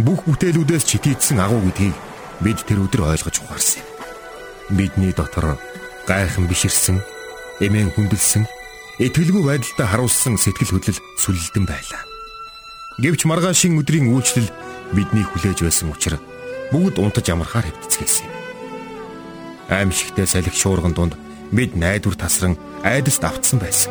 бүх 0.00 0.24
бүтээлүүдээс 0.24 0.84
читийдсэн 0.88 1.44
агуу 1.44 1.60
гэдгийг 1.60 1.92
бид 2.40 2.64
тэр 2.64 2.88
өдөр 2.88 3.12
ойлгож 3.12 3.36
ухаарсан 3.36 3.84
юм. 3.84 4.80
Бидний 4.80 5.12
дотор 5.12 5.60
гайхан 6.08 6.48
биширсэн, 6.48 7.04
эмээн 7.60 7.92
хүндэлсэн, 7.92 8.48
итгэлгүй 8.98 9.42
байдалтай 9.42 9.86
харуулсан 9.90 10.38
сэтгэл 10.38 10.78
хөдлөл 10.78 11.00
сүлэлдэн 11.18 11.66
байлаа. 11.66 12.02
Гэвч 13.02 13.26
маргаашийн 13.26 13.74
өдрийн 13.82 14.06
үйлчлэл 14.14 14.46
бидний 14.94 15.26
хүлээж 15.26 15.66
байсан 15.66 15.90
учраас 15.90 16.22
бүгд 16.70 17.02
унтаж 17.02 17.26
амархаар 17.26 17.66
хэвтцгээсэн 17.66 18.30
юм. 18.30 18.34
Аимшигтэй 19.66 20.26
салхи 20.30 20.54
шуурган 20.54 20.94
дунд 20.94 21.18
бид 21.50 21.74
найдвар 21.74 22.14
тасран 22.14 22.54
айдаст 22.86 23.24
автсан 23.26 23.58
байсан. 23.58 23.90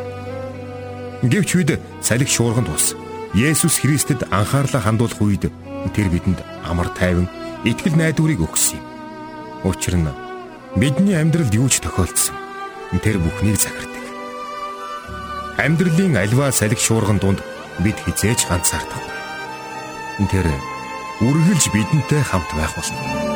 Гэвч 1.20 1.50
бид 1.60 1.70
салхи 2.00 2.30
шуурганд 2.32 2.72
ус 2.72 2.96
Есүс 3.34 3.82
Христэд 3.82 4.30
анхаарлаа 4.30 4.80
хандуулах 4.80 5.20
үед 5.20 5.50
тэр 5.92 6.08
бидэнд 6.08 6.40
амар 6.62 6.88
тайван 6.94 7.28
итгэл 7.66 7.98
найдварыг 7.98 8.40
өгсөн 8.40 8.78
юм. 8.78 8.86
Учир 9.68 9.98
нь 9.98 10.08
бидний 10.78 11.18
амьдралд 11.18 11.52
юу 11.52 11.68
ч 11.68 11.82
тохиолдсон. 11.82 12.36
Тэр 13.02 13.18
бүхнийг 13.18 13.58
захирдаг. 13.58 14.03
Амьдралын 15.58 16.16
альва 16.18 16.50
салхи 16.50 16.82
шуурган 16.82 17.18
дунд 17.18 17.40
бид 17.78 17.98
хизээж 18.02 18.46
ганцаардах. 18.48 19.04
Тэр 20.30 20.46
үргэлж 21.22 21.70
бидэнтэй 21.70 22.22
хамт 22.26 22.50
байх 22.58 22.74
болно. 22.74 23.33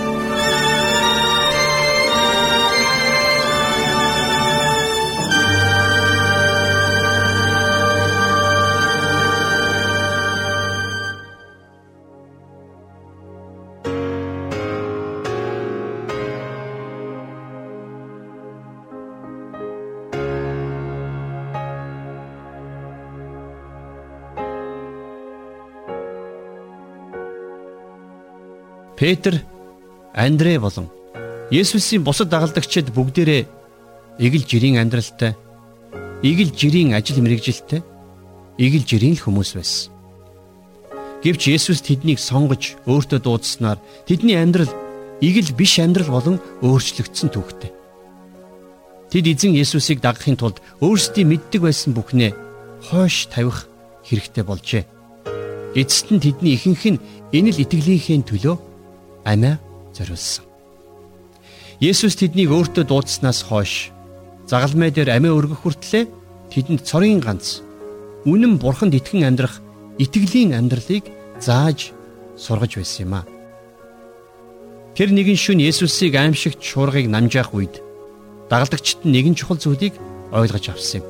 Петр, 28.99 29.45
Андрэ 30.13 30.59
болон 30.59 30.91
Есүсийн 31.55 32.03
бусад 32.03 32.35
дагалдагчид 32.35 32.91
бүгдээрээ 32.91 33.47
эгэл 34.19 34.43
жирийн 34.43 34.83
амьдралтай, 34.83 35.39
эгэл 36.27 36.51
жирийн 36.51 36.99
ажил 36.99 37.23
мэргэжилтэй, 37.23 37.87
эгэл 38.59 38.83
жирийн 38.83 39.15
л 39.15 39.23
хүмүүс 39.23 39.55
байсан. 39.55 39.95
Гэвч 41.23 41.43
Есүс 41.47 41.79
тэднийг 41.87 42.19
сонгож 42.19 42.75
өөртөө 42.91 43.23
дуудснаар 43.23 43.79
тэдний 44.11 44.35
амьдрал 44.35 44.75
эгэл 45.23 45.55
биш 45.55 45.79
амьдрал 45.79 46.19
болон 46.19 46.43
өөрчлөгдсөн 46.67 47.31
түүхтэй. 47.31 47.71
Тэд 49.15 49.25
эзэн 49.31 49.55
Есүсийг 49.55 50.03
дагахын 50.03 50.35
тулд 50.35 50.59
өөрсдийн 50.83 51.31
мэддэг 51.31 51.63
байсан 51.63 51.95
бүхнээ 51.95 52.35
хойш 52.91 53.31
тавих 53.31 53.71
хэрэгтэй 54.11 54.43
болжээ. 54.43 54.85
Эцэст 55.79 56.11
нь 56.11 56.19
тэдний 56.19 56.59
ихэнх 56.59 56.99
нь 56.99 57.03
энэ 57.31 57.55
л 57.55 57.63
итгэлийнхээ 57.63 58.27
төлөө 58.27 58.68
амиа 59.25 59.59
зориулсан. 59.95 60.45
Есүс 61.81 62.19
тэднийг 62.19 62.51
өөртөө 62.51 62.85
дуудснаас 62.87 63.47
хойш 63.47 63.91
загалмай 64.51 64.91
дээр 64.91 65.15
амиа 65.15 65.35
өргөх 65.35 65.63
хүртлээр 65.63 66.07
тэдэнд 66.51 66.83
цорын 66.83 67.21
ганц 67.23 67.63
үнэн 68.27 68.59
бурханд 68.59 68.99
итгэн 68.99 69.29
амьдрах 69.29 69.63
итгэлийн 69.99 70.57
амьдралыг 70.59 71.07
зааж 71.39 71.95
сургаж 72.35 72.79
байсан 72.79 73.03
юм 73.07 73.15
а. 73.15 73.23
Тэр 74.99 75.15
нэгэн 75.15 75.39
шүн 75.39 75.63
Есүсийг 75.63 76.19
аимшигт 76.19 76.59
шуургыг 76.59 77.07
намжаах 77.07 77.55
үед 77.55 77.79
дагалдагчид 78.51 79.07
нь 79.07 79.15
нэгэн 79.15 79.39
чухал 79.39 79.61
зүйлийг 79.61 79.95
ойлгож 80.33 80.75
авсан 80.75 81.03
юм. 81.03 81.07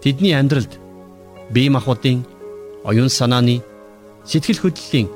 Тэдний 0.00 0.32
амьдралд 0.32 0.78
бие 1.50 1.68
махбодын, 1.68 2.24
оюун 2.84 3.10
санааны, 3.10 3.60
сэтгэл 4.24 4.62
хөдлөлийн 4.62 5.08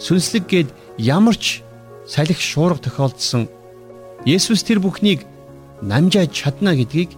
сүнслэг 0.00 0.44
гээд 0.48 0.68
ямар 0.98 1.36
ч 1.36 1.62
салхи 2.06 2.42
шуурга 2.42 2.82
тохиолдсон 2.84 3.48
Есүс 4.24 4.62
тэр 4.62 4.78
бүхнийг 4.78 5.26
намжааж 5.82 6.30
чадна 6.30 6.76
гэдгийг 6.78 7.10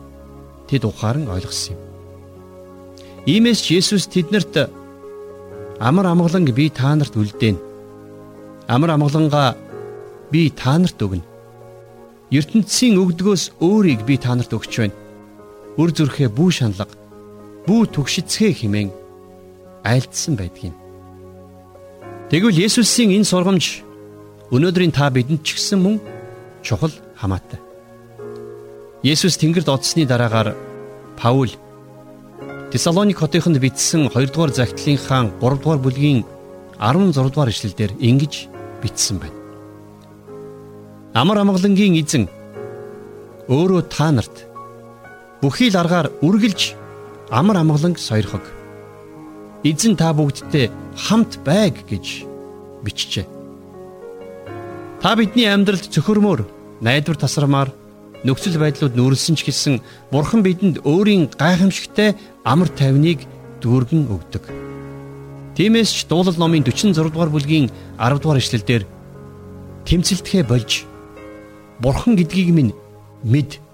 тэд 0.68 0.88
ухаан 0.88 1.28
ойлгосон 1.28 1.76
юм. 1.76 1.80
Иймээс 3.28 3.60
ч 3.60 3.76
Есүс 3.76 4.08
тэднэрт 4.08 4.70
амар 5.80 6.06
амгаланг 6.08 6.48
би 6.56 6.70
та 6.70 6.94
нарт 6.96 7.16
үлдээн. 7.16 7.58
Амар 8.68 8.96
амгалангаа 8.96 9.56
би 10.32 10.48
та 10.50 10.78
нарт 10.78 10.96
өгнө. 10.96 11.24
ертөнцийн 12.32 12.98
өгдгөөс 12.98 13.60
өөрийг 13.60 14.04
би 14.08 14.16
та 14.16 14.34
нарт 14.34 14.52
өгч 14.56 14.72
байна. 14.80 14.96
Үр 15.76 15.90
зүрхээ 15.92 16.28
бүү 16.32 16.50
шаналга, 16.50 16.94
бүү 17.66 17.82
түгшицгээ 17.94 18.52
химэн 18.58 18.88
айлдсан 19.84 20.34
байдгийн. 20.40 20.83
Тэгвэл 22.30 22.56
Есүсийн 22.56 23.12
энэ 23.12 23.28
сургамж 23.28 23.84
өнөөдрийн 24.48 24.96
та 24.96 25.12
бидэнд 25.12 25.44
ч 25.44 25.60
гэсэн 25.60 25.78
мөн 25.80 26.00
чухал 26.64 26.92
хамаатай. 27.20 27.60
Есүс 29.04 29.36
Тэнгэрд 29.36 29.68
одсны 29.68 30.08
дараагаар 30.08 30.56
Паул 31.20 31.52
Тесалоник 32.72 33.20
хотынд 33.20 33.60
бичсэн 33.60 34.08
2 34.08 34.32
дугаар 34.32 34.56
захидлынхаа 34.56 35.28
3 35.36 35.60
дугаар 35.60 35.80
бүлгийн 35.84 36.24
16 36.80 37.12
дугаар 37.28 37.52
ишлэлдэр 37.52 37.92
ингэж 38.00 38.48
бичсэн 38.80 39.20
байна. 39.20 39.38
Амар 41.12 41.44
амгалангийн 41.44 42.00
эзэн 42.00 42.24
өөрөө 43.52 43.82
та 43.92 44.08
нарт 44.10 44.48
бүхий 45.44 45.68
л 45.68 45.76
аргаар 45.76 46.08
үргэлж 46.24 46.72
амар 47.28 47.60
амгаланг 47.60 48.00
сойрхог. 48.00 48.53
Эзэн 49.64 49.96
та 49.96 50.12
бүгдтэй 50.12 50.68
хамт 50.92 51.40
байг 51.40 51.88
гэж 51.88 52.28
бичжээ. 52.84 53.24
Та 55.00 55.16
бидний 55.16 55.48
амьдралд 55.48 55.88
цөхөрмөр, 55.88 56.44
найдвар 56.84 57.16
тасрамаар 57.16 57.72
нөхцөл 58.28 58.60
байдлууд 58.60 58.92
нүүрэлсэн 58.92 59.40
ч 59.40 59.48
гэсэн 59.48 59.80
Бурхан 60.12 60.44
бидэнд 60.44 60.84
өөрийн 60.84 61.32
гайхамшигтай 61.32 62.12
амар 62.44 62.68
тайвныг 62.68 63.24
дүүргэн 63.64 64.04
өгдөг. 64.04 64.44
Тиймээс 65.56 65.90
ч 65.96 65.98
дуулал 66.12 66.36
номын 66.36 66.60
46 66.60 67.00
дугаар 67.00 67.32
бүлгийн 67.32 67.72
10 67.96 68.20
дугаар 68.20 68.44
ишлэлдэр 68.44 68.84
тэмцэлтгэ 69.88 70.44
болж 70.44 70.84
Бурхан 71.80 72.20
гэдгийг 72.20 72.52
минь 72.52 72.76
мэд. 73.24 73.64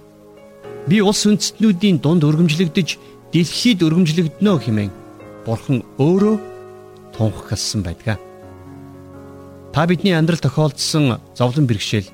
Би 0.86 1.02
улс 1.02 1.26
үндэстнүүдийн 1.26 1.98
дунд 1.98 2.22
өргөмжлөгдөж 2.22 2.88
дэлхийд 3.34 3.82
өргөмжлөгдөнө 3.82 4.54
хэмээн 4.62 4.99
Бурхан 5.46 5.82
өөрөө 5.98 6.36
тунхагласан 7.16 7.82
байдаг. 7.82 8.18
Та 9.72 9.86
бидний 9.86 10.12
амьдрал 10.12 10.38
тохиолдсон 10.42 11.20
зовлон 11.34 11.66
бэрхшээл 11.66 12.10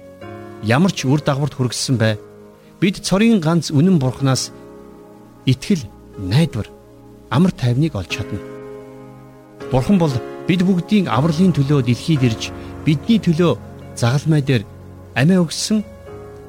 ямар 0.63 0.93
ч 0.93 1.07
үр 1.09 1.21
дагаварт 1.21 1.55
хүргэсэн 1.57 1.97
бай. 1.97 2.19
Бид 2.81 3.01
цорын 3.01 3.41
ганц 3.41 3.73
үнэн 3.73 3.99
бурхнаас 3.99 4.53
итгэл, 5.47 5.89
найдвар, 6.19 6.69
амар 7.31 7.51
тайвныг 7.51 7.97
олж 7.97 8.11
чадна. 8.13 8.39
Бурхан 9.73 9.99
бол 9.99 10.13
бид 10.47 10.63
бүгдийн 10.63 11.09
авралын 11.09 11.57
төлөө 11.57 11.83
дэлхийд 11.83 12.23
ирж 12.23 12.43
бидний 12.85 13.19
төлөө 13.19 13.57
загалмай 13.97 14.43
дээр 14.45 14.63
амиа 15.17 15.43
өгсөн 15.43 15.83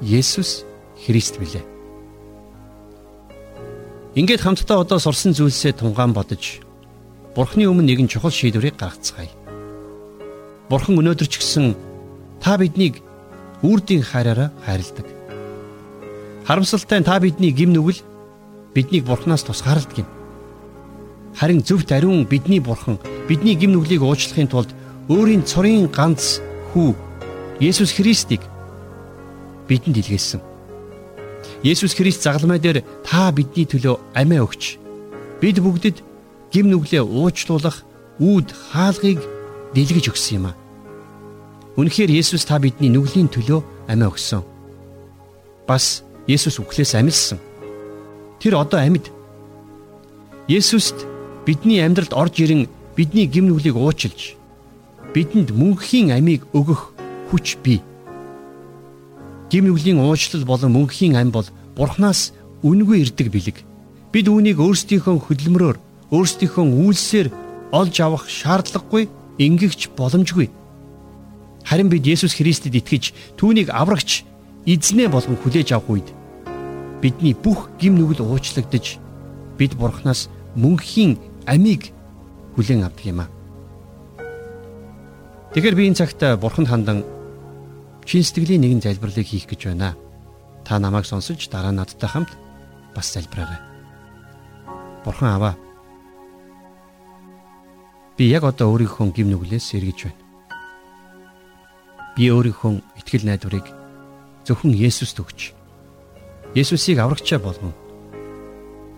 Есүс 0.01 0.67
Христ 1.01 1.39
билээ. 1.39 1.65
Ингээд 4.13 4.41
хамтдаа 4.41 4.83
одоо 4.83 4.99
сурсан 4.99 5.33
зүйлсээ 5.33 5.77
тунгаан 5.77 6.13
бодож 6.13 6.66
Бурхны 7.37 7.69
өмнө 7.69 7.85
нэгэн 7.85 8.09
чухал 8.09 8.33
шийдвэрийг 8.33 8.81
гаргацгаая. 8.81 9.29
Бурхан 10.73 10.97
өнөөдөр 10.97 11.29
ч 11.29 11.37
гэсэн 11.37 11.77
та 12.41 12.57
биднийг 12.57 13.05
үрдийн 13.61 14.01
хайраараа 14.01 14.49
хайрладаг. 14.65 15.05
Харамсалтай 16.49 17.05
та 17.05 17.21
бидний 17.21 17.53
гим 17.53 17.77
нүгэл 17.77 18.01
биднийг 18.73 19.05
бурхнаас 19.05 19.45
тусгаарладаг 19.45 20.01
юм. 20.01 20.09
Харин 21.37 21.61
зөвхт 21.61 21.93
ариун 21.93 22.25
бидний 22.25 22.57
бурхан 22.57 22.97
бидний 23.29 23.53
гим 23.53 23.77
нүглийг 23.77 24.01
уучлахын 24.01 24.49
тулд 24.49 24.73
өөрийн 25.05 25.45
цорын 25.45 25.93
ганц 25.93 26.41
хүү 26.73 26.97
Есүс 27.61 27.93
Христийг 27.93 28.41
бидэнд 29.69 30.01
илгээсэн. 30.01 30.41
Есүс 31.61 31.93
Христ 31.93 32.25
загалмай 32.25 32.57
дээр 32.57 32.81
та 33.05 33.29
бидний 33.29 33.69
төлөө 33.69 34.17
амиа 34.17 34.41
өгч 34.41 34.81
бид 35.37 35.61
бүгдэд 35.61 36.06
гим 36.57 36.73
нүглээ 36.73 37.05
уучлуулах 37.05 37.85
үүд 38.17 38.49
хаалгыг 38.73 39.21
дэлгэж 39.77 40.09
өгсөн 40.09 40.41
юм 40.41 40.45
а. 40.49 40.57
Үнэхээр 41.77 42.09
Есүс 42.17 42.49
та 42.49 42.57
бидний 42.57 42.89
нүглийн 42.89 43.29
төлөө 43.29 43.61
амиа 43.85 44.09
өгсөн. 44.09 44.41
Бас 45.69 46.01
Есүс 46.25 46.57
үхлээс 46.57 46.97
амилсан. 46.97 47.37
Тэр 48.41 48.57
одоо 48.57 48.81
амьд. 48.81 49.13
Есүст 50.49 51.05
бидний 51.45 51.77
амьдралд 51.85 52.17
орж 52.17 52.41
ирэн 52.41 52.65
бидний 52.97 53.29
гим 53.29 53.53
нүглийг 53.53 53.77
уучилж 53.77 54.33
бидэнд 55.13 55.53
мөнхийн 55.53 56.09
амийг 56.09 56.49
өгөх 56.57 56.97
хүч 57.29 57.61
бий. 57.61 57.85
Гим 59.53 59.69
нүглийн 59.69 60.01
уучлал 60.01 60.41
болон 60.41 60.73
мөнхийн 60.73 61.21
ам 61.21 61.29
бол 61.29 61.45
Бурханаас 61.77 62.33
үнгүй 62.65 63.05
ирдэг 63.05 63.29
бэлэг. 63.29 63.57
Бид 64.09 64.25
үүнийг 64.25 64.57
өөрсдийнхөө 64.57 65.29
хөдөлмөрөөр, 65.29 65.77
өөрсдийнхөө 66.11 66.65
үйлсээр 66.65 67.27
олж 67.75 67.95
авах 67.99 68.29
шаардлагагүй, 68.31 69.09
ингэгч 69.37 69.91
боломжгүй. 69.97 70.47
Харин 71.67 71.91
бид 71.91 72.07
Есүс 72.07 72.39
Христэд 72.39 72.79
итгэж 72.79 73.35
түүнийг 73.35 73.67
аврагч 73.75 74.23
эзнээ 74.63 75.11
болгон 75.11 75.35
хүлээж 75.35 75.75
авах 75.75 75.99
үед 75.99 76.07
бидний 77.03 77.35
бүх 77.35 77.69
гим 77.75 77.99
нүгэл 77.99 78.23
уучлагдж 78.23 78.97
бид 79.59 79.75
Бурханаас 79.75 80.31
мөнхийн 80.55 81.19
амийг 81.45 81.91
хүлээн 82.55 82.87
авдаг 82.87 83.05
юм 83.05 83.19
аа. 83.21 83.29
Тэгэхээр 85.51 85.75
би 85.75 85.83
энэ 85.91 85.99
цагт 85.99 86.23
Бурханд 86.39 86.71
хандан 86.71 87.03
чин 88.07 88.23
сэтгэлийн 88.23 88.63
нэгэн 88.63 88.81
залбирлыг 88.81 89.27
хийх 89.27 89.45
гэж 89.51 89.75
байна. 89.75 89.99
Та 90.63 90.79
намайг 90.79 91.05
сонсож 91.05 91.39
дараа 91.51 91.75
надтай 91.75 92.09
хамт 92.09 92.31
бас 92.95 93.11
залбираарай. 93.11 93.59
Бурхан 95.03 95.35
аваа. 95.35 95.66
Би 98.17 98.33
яг 98.33 98.49
одоо 98.49 98.73
өөрийнхөө 98.73 99.13
гим 99.13 99.29
нүглээс 99.29 99.77
сэргэж 99.77 100.09
байна. 100.09 100.21
Би 102.17 102.33
өөрийнхөө 102.33 102.81
итгэл 102.97 103.29
найдварыг 103.29 103.69
зөвхөн 104.41 104.73
Есүст 104.73 105.21
өгч 105.21 105.53
Есүсийг 106.57 106.97
аврагчаа 106.97 107.37
болгон 107.37 107.77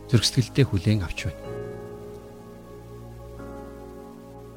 зөргсдгэлтэй 0.07 0.63
хүлээн 0.63 1.03
авч 1.03 1.27
байна. 1.27 1.43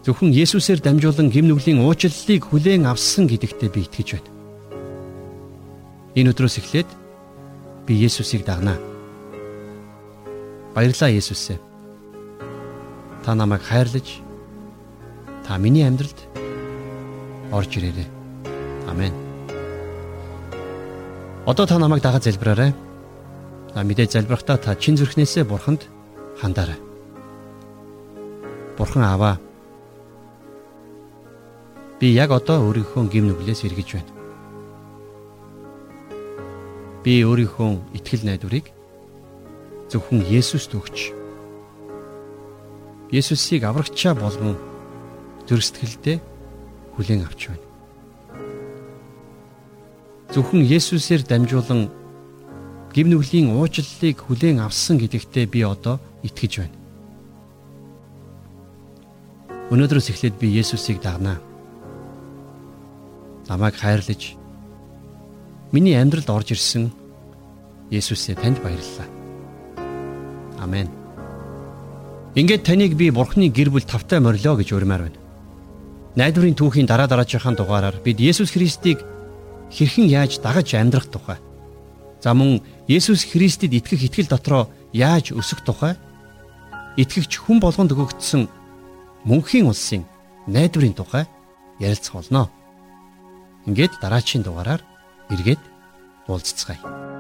Зөвхөн 0.07 0.31
Есүсээр 0.31 0.79
дамжуулан 0.79 1.35
гим 1.35 1.51
нүглийн 1.51 1.83
уучлалыг 1.83 2.47
хүлээн 2.47 2.87
авсан 2.87 3.27
гэдэгтээ 3.27 3.67
би 3.67 3.83
итгэж 3.83 4.09
байна. 4.15 4.31
Энэ 6.15 6.31
өдрөөс 6.31 6.63
эхлээд 6.63 6.91
би 7.91 7.99
Есүсийг 7.99 8.47
дагнаа. 8.47 8.79
Баярлалаа 10.71 11.11
Есүсээ. 11.11 11.59
Та 13.27 13.35
намайг 13.35 13.67
хайрлаж 13.67 14.22
та 15.47 15.59
миний 15.59 15.87
амьдралд 15.87 16.19
орж 17.53 17.71
ирээрэй. 17.77 18.09
Амен. 18.89 19.13
Одоо 21.47 21.67
та 21.67 21.79
намайг 21.79 22.03
дагаад 22.03 22.25
залбираарай. 22.25 22.73
А 23.75 23.83
мэдээ 23.83 24.07
залбирахдаа 24.07 24.57
та 24.57 24.75
чин 24.77 24.97
зүрхнээсээ 24.97 25.45
бурханд 25.45 25.89
хандаарай. 26.41 26.79
Бурхан 28.79 29.03
аваа. 29.03 29.41
Би 32.01 32.15
яг 32.15 32.31
одоо 32.31 32.67
өөрийнхөө 32.71 33.11
гим 33.11 33.29
нүглээс 33.31 33.65
эргэж 33.67 33.89
байна. 33.95 34.13
Би 37.03 37.23
өөрийнхөө 37.27 37.99
итгэл 37.99 38.27
найдварыг 38.27 38.71
зөвхөн 39.91 40.23
Есүст 40.23 40.73
өгч 40.79 41.13
Есүсийг 43.13 43.67
аврагчаа 43.69 44.15
болгон 44.15 44.57
зөрсдгэлдээ 45.49 46.17
хүлээн 46.97 47.25
авч 47.27 47.41
байна. 47.51 47.67
Зөвхөн 50.33 50.65
Есүсээр 50.65 51.23
дамжуулан 51.29 51.93
гим 52.93 53.09
нүглийн 53.09 53.53
уучлалыг 53.53 54.17
хүлээн 54.25 54.65
авсан 54.65 54.97
гэдэгтээ 54.97 55.45
би 55.49 55.61
одоо 55.65 56.01
итгэж 56.25 56.53
байна. 56.65 56.77
Өнөөдрөөс 59.73 60.09
эхлээд 60.13 60.37
би 60.37 60.53
Есүсийг 60.53 61.01
дагнаа. 61.01 61.41
Намайг 63.49 63.77
хайрлаж 63.77 64.37
миний 65.73 65.97
амьдралд 65.97 66.29
орж 66.29 66.53
ирсэн 66.53 66.93
Есүсээ 67.93 68.37
танд 68.37 68.61
баярлалаа. 68.61 69.09
Амен. 70.61 70.89
Ингээд 72.37 72.65
таныг 72.65 72.97
би 72.97 73.09
Бурхны 73.13 73.49
гэр 73.49 73.69
бүл 73.73 73.85
тавтай 73.85 74.21
морилоо 74.21 74.57
гэж 74.57 74.73
урмаар 74.73 75.09
байна. 75.09 75.22
Найдварын 76.17 76.57
түүхийн 76.59 76.89
дараа 76.89 77.09
дараачихын 77.09 77.57
дугаараар 77.57 77.97
бид 78.05 78.21
Есүс 78.21 78.53
Христийг 78.53 79.01
хэрхэн 79.73 80.07
яаж 80.13 80.41
дагаж 80.45 80.77
амьдрах 80.77 81.09
тухай 81.09 81.41
За 82.23 82.35
мөн 82.39 82.63
Есүс 82.87 83.27
Христэд 83.27 83.75
итгэх 83.75 84.07
итгэл 84.07 84.31
дотроо 84.31 84.71
яаж 84.95 85.35
өсөх 85.35 85.67
тухай 85.67 85.99
итгэгч 86.95 87.43
хүн 87.43 87.59
болгонд 87.59 87.91
өгөгдсөн 87.91 88.47
мөнхийн 89.27 89.67
улсын 89.67 90.07
найдварын 90.47 90.95
тухай 90.95 91.27
ярилцах 91.83 92.23
болно. 92.23 92.47
Ингээд 93.67 93.99
дараачийн 93.99 94.47
дугаараар 94.47 94.87
эргээд 95.35 95.63
уулзцгаая. 96.31 97.12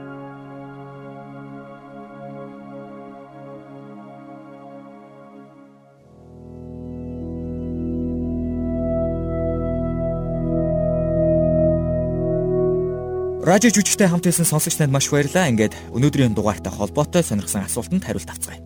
Радио 13.42 13.74
жүжигтэй 13.74 14.06
хамт 14.06 14.22
исэн 14.30 14.46
сонсогч 14.46 14.78
танд 14.78 14.94
маш 14.94 15.10
баярлалаа. 15.10 15.50
Ингээд 15.50 15.74
өнөөдрийн 15.90 16.30
дугаартай 16.30 16.70
холбоотой 16.70 17.26
сонирхсан 17.26 17.66
асуултанд 17.66 18.06
хариулт 18.06 18.30
авцгаая. 18.30 18.62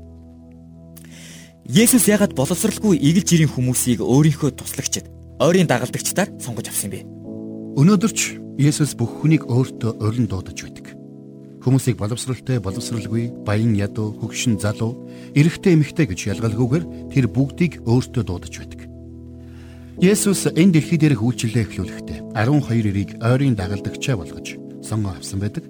Есүс 1.64 2.04
ягаад 2.12 2.36
боловсралгүй 2.36 3.00
игэл 3.00 3.24
жирийн 3.24 3.48
хүмүүсийг 3.48 4.04
өөрийнхөө 4.04 4.52
туслагчид, 4.52 5.08
ойрын 5.40 5.64
дагалдагчдаар 5.64 6.28
сонгож 6.44 6.68
авсан 6.68 6.92
бэ? 6.92 7.08
Өнөөдөр 7.80 8.12
ч 8.12 8.36
Есүс 8.60 8.92
бүх 9.00 9.24
хүнийг 9.24 9.48
өөртөө 9.48 9.96
урин 9.96 10.28
дуудаж 10.28 10.60
байдаг. 10.60 10.92
Хүмүүсийг 11.64 11.96
боловсралтай, 11.96 12.60
боловсралгүй, 12.60 13.32
баян 13.48 13.72
ядуу, 13.80 14.12
хөгшин 14.20 14.60
залуу, 14.60 15.08
эрэгтэй 15.32 15.72
эмэгтэй 15.72 16.04
гэж 16.04 16.36
ялгалгүйгээр 16.36 16.84
тэр 17.16 17.24
бүгдийг 17.32 17.80
өөртөө 17.88 18.22
дуудаж 18.28 18.52
байдаг. 18.60 18.80
Есүс 20.04 20.52
энэ 20.52 20.76
дэлхий 20.76 21.00
дээрх 21.00 21.24
үйлчлэлээ 21.24 21.64
эхлүүлэхдээ 21.64 22.18
12 22.36 22.84
эрийг 22.84 23.10
ойрын 23.24 23.56
дагалдагчаа 23.56 24.20
болгож 24.20 24.65
сонгоо 24.86 25.18
авсан 25.18 25.42
байдаг. 25.42 25.66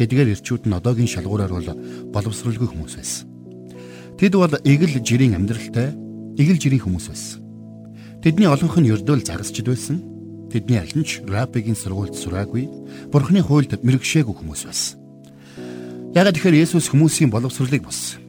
Тэдгээр 0.00 0.32
ирчүүд 0.32 0.64
нь 0.64 0.76
одоогийн 0.76 1.10
шалгуураар 1.10 1.52
бол 1.52 1.68
боловсралгүй 2.10 2.68
хүмүүс 2.72 2.94
байсан. 2.96 3.28
Тэд 4.16 4.32
бол 4.40 4.54
эгэл 4.64 5.04
жирийн 5.04 5.36
амьдралтай 5.36 5.92
эгэл 6.40 6.58
жирийн 6.58 6.82
хүмүүс 6.82 7.06
байсан. 7.12 7.44
Тэдний 8.24 8.48
олонх 8.48 8.76
нь 8.80 8.88
ердөөл 8.88 9.20
загасчд 9.20 9.68
байсан. 9.68 10.00
Тэдний 10.48 10.78
аль 10.78 10.94
нь 10.94 11.04
ч 11.04 11.20
рабигийн 11.26 11.76
сургуульд 11.76 12.14
сураагүй, 12.14 12.64
бурхны 13.10 13.42
хуульд 13.42 13.82
мэрэгшээгүй 13.82 14.34
хүмүүс 14.34 14.62
байсан. 14.64 14.96
Ягаад 16.14 16.38
тэгэхээр 16.38 16.62
Есүс 16.62 16.94
хүмүүсийн 16.94 17.28
боловсролыг 17.28 17.82
боссон. 17.82 18.22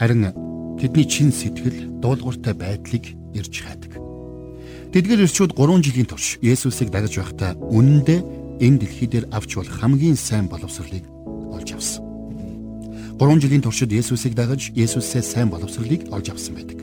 Харин 0.00 0.32
тэдний 0.80 1.04
чин 1.04 1.28
сэтгэл, 1.28 2.00
дуулууртай 2.00 2.56
байдлыг 2.56 3.12
ирж 3.36 3.54
хаадаг. 3.60 4.00
Тэдгээр 4.96 5.28
ирчүүд 5.28 5.52
3 5.52 5.84
жилийн 5.84 6.08
турш 6.08 6.40
Есүсийг 6.40 6.88
дагаж 6.88 7.20
байхдаа 7.20 7.52
үнэндээ 7.68 8.20
энэ 8.60 8.78
дэлхий 8.82 9.08
дээр 9.08 9.26
авч 9.30 9.56
болох 9.56 9.74
хамгийн 9.78 10.16
сайн 10.18 10.46
боловсролыг 10.50 11.04
олж 11.54 11.68
авсан. 11.72 12.02
3 13.18 13.40
жилийн 13.42 13.62
туршид 13.62 13.90
Есүсийг 13.90 14.34
дагаж 14.34 14.70
Есүсээ 14.74 15.22
сайн 15.22 15.50
боловсролыг 15.50 16.06
олж 16.10 16.30
авсан 16.30 16.54
байдаг. 16.54 16.78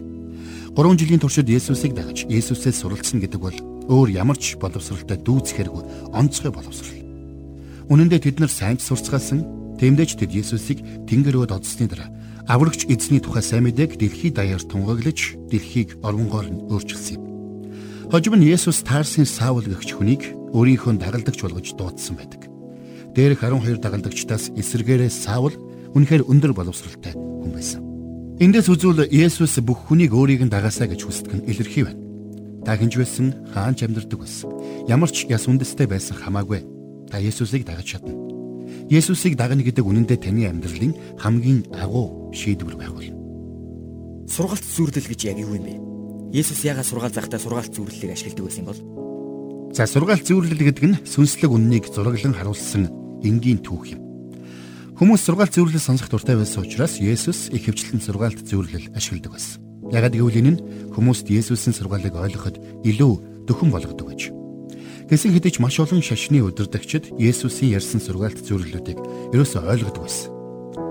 3 0.76 1.00
жилийн 1.00 1.20
туршид 1.20 1.48
Есүсийг 1.48 1.96
дагаж 1.96 2.28
Есүсээ 2.28 2.76
суралцсан 2.76 3.24
гэдэг 3.24 3.40
бол 3.40 3.58
өөр 3.88 4.10
ямар 4.12 4.36
ч 4.36 4.60
боловсролтой 4.60 5.16
дүүцхэргүй 5.24 6.12
онцгой 6.12 6.52
боловсрол. 6.52 7.04
Үнэн 7.88 8.10
дээр 8.12 8.24
тэд 8.28 8.38
нар 8.44 8.52
сайн 8.52 8.80
сурцгаалсан, 8.80 9.80
тиймдээч 9.80 10.20
тэд 10.20 10.32
Есүсийг 10.36 10.84
тэнгэр 11.08 11.40
өөд 11.48 11.56
одсны 11.56 11.88
дараа 11.88 12.12
аврагч 12.48 12.86
эзний 12.92 13.22
тухай 13.24 13.44
сайн 13.44 13.64
мэдээг 13.66 13.96
дэлхий 13.96 14.32
даяар 14.34 14.62
тунгаглаж 14.62 15.38
дэлхийг 15.50 15.98
оронгоор 16.04 16.48
нь 16.50 16.64
өөрчилсөн 16.70 17.16
юм. 17.18 17.25
Хожим 18.12 18.38
нь 18.38 18.46
Есүс 18.46 18.86
таарсан 18.86 19.26
Саул 19.26 19.66
гэгч 19.66 19.98
хүнийг 19.98 20.24
өөрийнхөө 20.54 21.02
дагалдагч 21.02 21.42
болгож 21.42 21.74
дуудсан 21.74 22.14
байдаг. 22.14 22.46
Дээрх 23.18 23.42
12 23.42 23.82
дагалдагчдаас 23.82 24.54
эсэргээрээ 24.54 25.10
Саул 25.10 25.58
үнэхээр 25.98 26.30
өндөр 26.30 26.54
боловсралтай 26.54 27.18
хүн 27.18 27.50
байсан. 27.50 27.82
Эндээс 28.38 28.70
үзвэл 28.70 29.10
Есүс 29.10 29.58
бүх 29.66 29.90
хүнийг 29.90 30.14
өөрийг 30.14 30.46
нь 30.46 30.54
дагаасаа 30.54 30.86
гэж 30.86 31.02
хүсдэг 31.02 31.34
нь 31.34 31.48
илэрхий 31.50 31.82
байна. 31.82 32.04
Та 32.62 32.78
хинж 32.78 32.94
байсан, 32.94 33.34
хаанч 33.56 33.82
амьдардаг 33.82 34.20
байсан. 34.22 34.54
Ямар 34.86 35.10
ч 35.10 35.26
яс 35.26 35.50
үндэстэй 35.50 35.90
байсан 35.90 36.14
хамаагүй. 36.22 36.62
Та 37.10 37.18
Есүсийг 37.18 37.66
дагаж 37.66 37.90
чадна. 37.90 38.14
Есүсийг 38.86 39.34
дагна 39.34 39.66
гэдэг 39.66 39.82
үнэндээ 39.82 40.20
таны 40.22 40.46
амьдралын 40.46 40.94
хамгийн 41.18 41.66
агуу 41.74 42.30
шийдвэр 42.38 42.78
байх 42.78 42.94
болно. 42.94 43.18
Сургалт 44.30 44.62
зүрлэл 44.62 45.10
гэж 45.10 45.22
яг 45.26 45.42
юу 45.42 45.58
юм 45.58 45.66
бэ? 45.66 45.95
Есүс 46.36 46.68
яагаад 46.68 46.84
сургаал 46.84 47.16
захтаа 47.16 47.40
сургаалт 47.40 47.72
зүрлэлийг 47.72 48.12
ашигладаг 48.12 48.44
байсан 48.44 48.68
бол? 48.68 48.80
За 49.72 49.88
сургаалт 49.88 50.28
зөвлөл 50.28 50.52
гэдэг 50.52 50.84
нь 50.84 51.00
сүнслэг 51.08 51.48
үннийг 51.48 51.88
зураглан 51.88 52.36
харуулсан 52.36 52.92
энгийн 53.24 53.64
түүх 53.64 53.96
юм. 53.96 54.04
Хүмүүс 55.00 55.24
сургаалт 55.24 55.56
зөвлөл 55.56 55.80
сонсох 55.80 56.12
дуртай 56.12 56.36
байсан 56.36 56.68
учраас 56.68 57.00
Есүс 57.00 57.56
их 57.56 57.72
хвчлэн 57.72 58.04
сургаалт 58.04 58.44
зөвлөл 58.44 58.92
ашигладаг 58.92 59.32
байсан. 59.32 59.64
Ягаад 59.96 60.12
гэвэл 60.12 60.40
энэ 60.44 60.52
нь 60.60 60.64
хүмүүст 60.92 61.32
Есүсийн 61.32 61.72
сургаалыг 61.72 62.12
ойлгоход 62.12 62.60
илүү 62.84 63.48
дөхөн 63.48 63.72
болгодог 63.72 64.12
гэж. 64.12 64.36
Гэсэн 65.08 65.32
хэдий 65.32 65.56
ч 65.56 65.64
маш 65.64 65.80
олон 65.80 66.04
шашны 66.04 66.44
удирдагчид 66.44 67.16
Есүсийн 67.16 67.80
ярьсан 67.80 68.04
сургаалт 68.04 68.44
зөвлөлүүдийг 68.44 69.00
ерөөсөө 69.32 69.72
ойлгодог 69.72 70.04
байсан. 70.04 70.36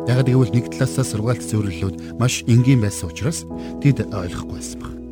Ягаад 0.09 0.28
гэвэл 0.33 0.57
нэг 0.57 0.72
талаасаа 0.72 1.04
сургаалт 1.04 1.44
зөвлөлүүд 1.44 2.16
маш 2.16 2.48
энгийн 2.48 2.80
байсан 2.80 3.12
учраас 3.12 3.44
тэд 3.85 4.09
ойлгохгүй 4.09 4.57
байсан 4.57 4.80
баг. 4.80 5.04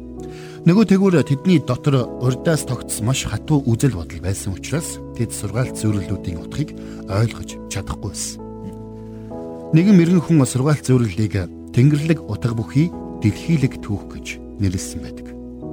Нөгөө 0.62 0.94
тэгвэр 0.94 1.27
тэдний 1.27 1.59
дотор 1.59 2.07
урдаас 2.22 2.62
тогтсон 2.62 3.11
маш 3.11 3.27
хатуу 3.27 3.66
үзэл 3.66 3.98
бодол 3.98 4.22
байсан 4.22 4.55
учраас 4.55 4.94
тэд 5.18 5.35
сургаалт 5.35 5.75
зөвлөлүүдийн 5.75 6.38
утгыг 6.38 6.79
ойлгож 7.11 7.59
чадахгүй 7.66 8.14
байсан. 8.14 8.38
Нэгэн 9.75 9.98
мэрэгэн 9.98 10.22
хүн 10.22 10.46
сургаалт 10.46 10.87
зөвлөлийг 10.87 11.51
Тэнгэрлэг 11.75 12.22
утга 12.31 12.55
бүхий 12.55 12.94
дэлхийлэг 13.27 13.83
түүх 13.83 14.07
гэж 14.14 14.27
нэрлэсэн 14.62 15.03
байдаг. 15.03 15.27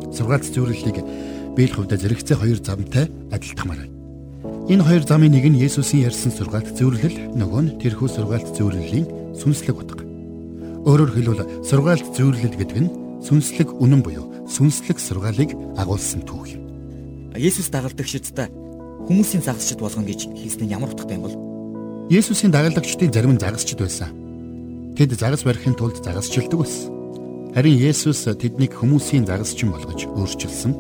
Сургаалт 0.10 0.50
зөвлөлийг 0.50 0.98
биелэх 1.54 1.78
хувьд 1.78 1.94
зэрэгцээ 1.94 2.38
хоёр 2.42 2.58
замтай 2.58 3.14
адилтгмаар 3.30 3.86
байна. 3.86 3.94
Энэ 4.74 4.86
хоёр 4.90 5.04
замын 5.06 5.38
нэг 5.38 5.46
нь 5.54 5.62
Есүсийн 5.70 6.10
ярьсан 6.10 6.34
сургаалт 6.34 6.74
зөвлөл, 6.74 7.14
нөгөө 7.38 7.62
нь 7.62 7.74
тэрхүү 7.78 8.10
сургаалт 8.10 8.58
зөвлөлийн 8.58 9.06
сүнслэг 9.38 9.78
утга. 9.78 10.02
Өөрөөр 10.90 11.14
хэлбэл 11.14 11.46
сургаалт 11.62 12.10
зөвлөл 12.18 12.58
гэдэг 12.58 12.80
нь 12.82 12.94
сүнслэг 13.22 13.70
үнэн 13.78 14.02
буюу 14.02 14.29
сүнслэг 14.50 14.98
сургаалыг 14.98 15.54
агуулсан 15.78 16.26
түүх 16.26 16.58
юм. 16.58 16.64
Есүс 17.38 17.70
дагалдагчдаа 17.70 18.50
хүмүүсийн 19.06 19.46
загасчд 19.46 19.80
болгоно 19.80 20.10
гэж 20.10 20.34
хэлсэн 20.34 20.66
нь 20.66 20.74
ямар 20.74 20.92
утгатай 20.92 21.18
юм 21.18 21.26
бол? 21.30 21.38
Есүсийн 22.10 22.52
дагалдагчдын 22.52 23.14
зарим 23.14 23.38
нь 23.38 23.42
загасчд 23.42 23.78
байсан. 23.78 24.10
Тэд 24.98 25.14
загас 25.14 25.46
барихын 25.46 25.78
тулд 25.78 26.02
загасчилдаг 26.02 26.60
байсан. 26.60 26.90
Харин 27.54 27.78
Есүс 27.78 28.26
тэднийг 28.26 28.74
хүмүүсийн 28.74 29.26
загасчин 29.30 29.70
болгож 29.74 30.06
өөрчилсөн. 30.10 30.74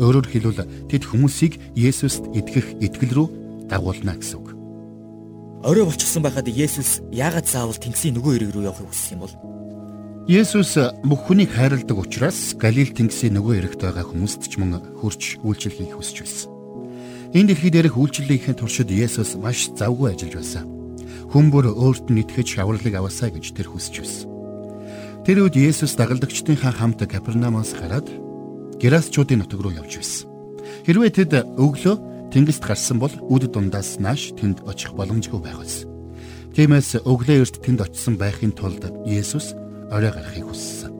Өөрөөр 0.00 0.28
хэлбэл 0.28 0.64
тэд 0.88 1.02
хүмүүсийг 1.08 1.58
Есүст 1.74 2.24
итгэх 2.32 2.78
итгэл 2.80 3.12
рүү 3.16 3.26
дагуулна 3.68 4.16
гэсэн 4.16 4.38
үг. 4.40 4.48
Орой 5.64 5.84
болчихсон 5.84 6.22
байхад 6.22 6.48
Есүс 6.48 7.02
яагаад 7.12 7.48
заавал 7.50 7.76
Тэнгисийн 7.76 8.14
нөгөө 8.16 8.32
эрэг 8.38 8.50
рүү 8.54 8.64
явахыг 8.70 8.88
хүссэн 8.88 9.18
юм 9.18 9.22
бол? 9.26 9.34
Есүс 10.28 10.76
бүх 11.08 11.24
хүнийг 11.24 11.56
хайрладаг 11.56 11.96
учраас 11.96 12.52
Галил 12.52 12.92
тэнгисийн 12.92 13.32
нөгөө 13.40 13.64
эрэгт 13.64 13.80
байгаа 13.80 14.12
хүмүүст 14.12 14.52
ч 14.52 14.60
мөн 14.60 14.76
хурж 15.00 15.40
үйлчлэл 15.40 15.88
хийх 15.88 15.96
хүсэж 15.96 16.16
байсан. 16.20 16.52
Энэ 17.32 17.56
дэлхий 17.56 17.72
дээрх 17.72 17.96
үйлчлэлийн 17.96 18.60
туршид 18.60 18.92
Есүс 18.92 19.40
маш 19.40 19.72
завгүй 19.72 20.12
ажиллаж 20.12 20.36
байсан. 20.36 20.68
Хүн 21.32 21.48
бүр 21.48 21.72
өөрт 21.72 22.12
нь 22.12 22.20
итгэж 22.20 22.60
авралыг 22.60 22.92
аваасаа 22.92 23.32
гэж 23.32 23.56
тэр 23.56 23.72
хүсэж 23.72 23.94
байсан. 24.04 24.28
Тэр 25.24 25.48
үед 25.48 25.56
Есүс 25.56 25.96
дагалдагчдынхаа 25.96 26.76
хамт 26.76 27.08
Капернаумаас 27.08 27.72
гараад 27.72 28.12
Герасчуудын 28.76 29.48
нутаг 29.48 29.64
руу 29.64 29.72
явж 29.72 29.96
байсан. 29.96 30.28
Хэрвээ 30.84 31.24
тэд 31.24 31.32
өглөө 31.56 32.36
тэнгист 32.36 32.68
гарсан 32.68 33.00
бол 33.00 33.16
үд 33.32 33.48
дундаас 33.48 33.96
нааш 33.96 34.36
тэнд 34.36 34.60
очих 34.68 34.92
боломжгүй 34.92 35.40
байх 35.40 35.64
байсан. 35.64 35.88
Тиймээс 36.52 37.00
өглөө 37.08 37.48
эрт 37.48 37.64
тэнд 37.64 37.80
очисон 37.80 38.20
байхын 38.20 38.52
тулд 38.52 38.84
Есүс 39.08 39.56
орой 39.90 40.12
гарахыг 40.12 40.46
хүссэн. 40.48 40.92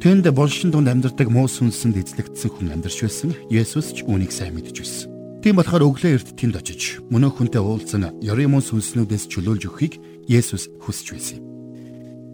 Тэнд 0.00 0.24
булшин 0.32 0.72
дунд 0.72 0.88
амьдардаг 0.88 1.28
муу 1.28 1.44
сүнсэнд 1.44 2.00
эзлэгдсэн 2.00 2.50
хүн 2.50 2.72
амьдарч 2.72 3.04
байсан. 3.04 3.36
Есүс 3.52 3.92
ч 3.92 3.98
үүнийг 4.08 4.32
сайн 4.32 4.56
мэдж 4.56 4.76
байсан. 4.80 5.08
Тийм 5.44 5.60
болохоор 5.60 5.84
өглөө 5.84 6.16
эрт 6.16 6.28
тэнд 6.40 6.56
очиж 6.56 7.04
мөнөө 7.12 7.30
хүнтэй 7.36 7.60
уулзсан 7.60 8.08
муу 8.48 8.64
сүнснүүдээс 8.64 9.28
чөлөөлж 9.28 9.68
өгөхийг 9.68 9.94
Есүс 10.24 10.72
хүсэж 10.80 11.06
байсан 11.12 11.36
юм. 11.36 11.44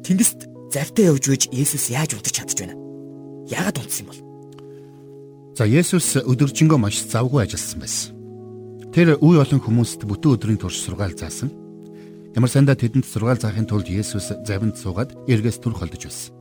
Тэнгист 0.06 0.46
завтай 0.70 1.10
явж 1.10 1.24
байж 1.26 1.42
Есүс 1.50 1.90
яаж 1.90 2.14
унтаж 2.14 2.34
чадж 2.38 2.54
байна? 2.62 2.78
Яагаад 3.50 3.82
унтсан 3.82 4.06
юм 4.06 4.10
бол? 4.10 4.22
За 5.58 5.64
Есүс 5.66 6.22
өдөржингөө 6.22 6.78
маш 6.78 7.02
завгүй 7.02 7.46
ажилласан 7.46 7.80
байсан. 7.82 8.14
Тэр 8.94 9.18
үе 9.18 9.42
олон 9.42 9.58
хүмүүст 9.58 10.06
бүтэн 10.06 10.34
өдрийн 10.38 10.60
турш 10.60 10.82
сургаал 10.82 11.14
заасан. 11.18 11.50
Ямар 12.36 12.52
сандаа 12.52 12.76
тэдэнд 12.76 13.08
сургаал 13.08 13.40
заахын 13.40 13.64
тулд 13.64 13.88
Есүс 13.88 14.28
завинд 14.44 14.76
суугаад 14.76 15.16
эргээс 15.24 15.56
түр 15.56 15.72
холдож 15.72 16.04
байсан. 16.04 16.36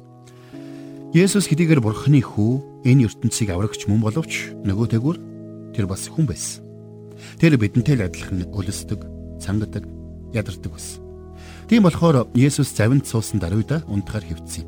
Есүс 1.15 1.47
хэдийгээр 1.47 1.79
бурхны 1.79 2.19
хүү 2.19 2.84
энэ 2.84 3.08
ертөнцийг 3.08 3.55
аврагч 3.55 3.88
мөн 3.88 4.03
боловч 4.03 4.51
нөгөөтэйгүр 4.67 5.17
тэр 5.71 5.88
бас 5.88 6.12
хүн 6.12 6.27
байсан. 6.27 6.67
Тэр 7.39 7.55
бидэнтэй 7.55 7.95
л 7.95 8.12
адилхан 8.12 8.43
өлсдөг, 8.43 9.08
цангадаг, 9.39 9.88
ядардаг 10.36 10.67
байсан. 10.75 10.99
Тийм 11.71 11.88
болохоор 11.88 12.27
Есүс 12.36 12.75
завинд 12.75 13.08
суусан 13.08 13.39
даруйда 13.39 13.88
унтахаар 13.88 14.27
хөвцсөн. 14.27 14.67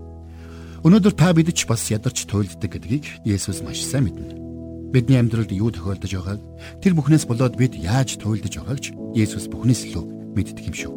Өнөөдөр 0.87 1.11
та 1.11 1.35
бид 1.35 1.51
ч 1.51 1.67
бас 1.67 1.91
ядарч 1.91 2.23
туйлддаг 2.23 2.71
гэдгийг 2.71 3.27
Есүс 3.27 3.67
маш 3.67 3.83
сайн 3.83 4.07
мэднэ. 4.07 4.95
Бидний 4.95 5.19
амьдралд 5.19 5.51
юу 5.51 5.75
тохиолдож 5.75 6.07
байгааг 6.07 6.39
тэр 6.79 6.95
бүхнээс 6.95 7.27
болоод 7.27 7.59
бид 7.59 7.75
яаж 7.75 8.15
туйлдж 8.15 8.63
байгааг 8.63 8.79
ч 8.79 8.95
Есүс 9.11 9.51
бүхнээс 9.51 9.91
илүү 9.91 10.05
мэддэг 10.31 10.71
юм 10.71 10.77
шүү. 10.79 10.96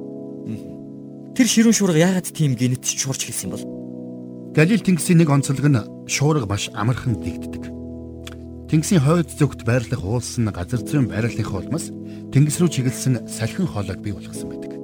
Тэр 1.40 1.48
ширүүн 1.48 1.72
шуурга 1.72 1.96
яагаад 1.96 2.36
тийм 2.36 2.52
гинэт 2.52 2.84
шуурч 2.84 3.24
хэлсэн 3.24 3.48
бол? 3.48 3.64
Галил 4.52 4.84
тэнгисийн 4.84 5.24
нэг 5.24 5.32
онцлог 5.32 5.64
нь 5.64 5.80
шуурга 6.04 6.44
маш 6.44 6.68
амархан 6.76 7.16
дэгддэг. 7.16 7.64
Тэнгисийн 8.68 9.00
хойд 9.00 9.32
зүгт 9.32 9.64
байрлах 9.64 10.04
уулсан 10.04 10.52
газар 10.52 10.84
зүйн 10.84 11.08
байрлалынхаа 11.08 11.64
улмаас 11.64 11.88
тэнгис 12.28 12.60
рүү 12.60 12.68
чиглэсэн 12.68 13.24
салхин 13.24 13.72
хоолойг 13.72 14.04
бий 14.04 14.12
болгосон 14.12 14.52
байдаг. 14.52 14.76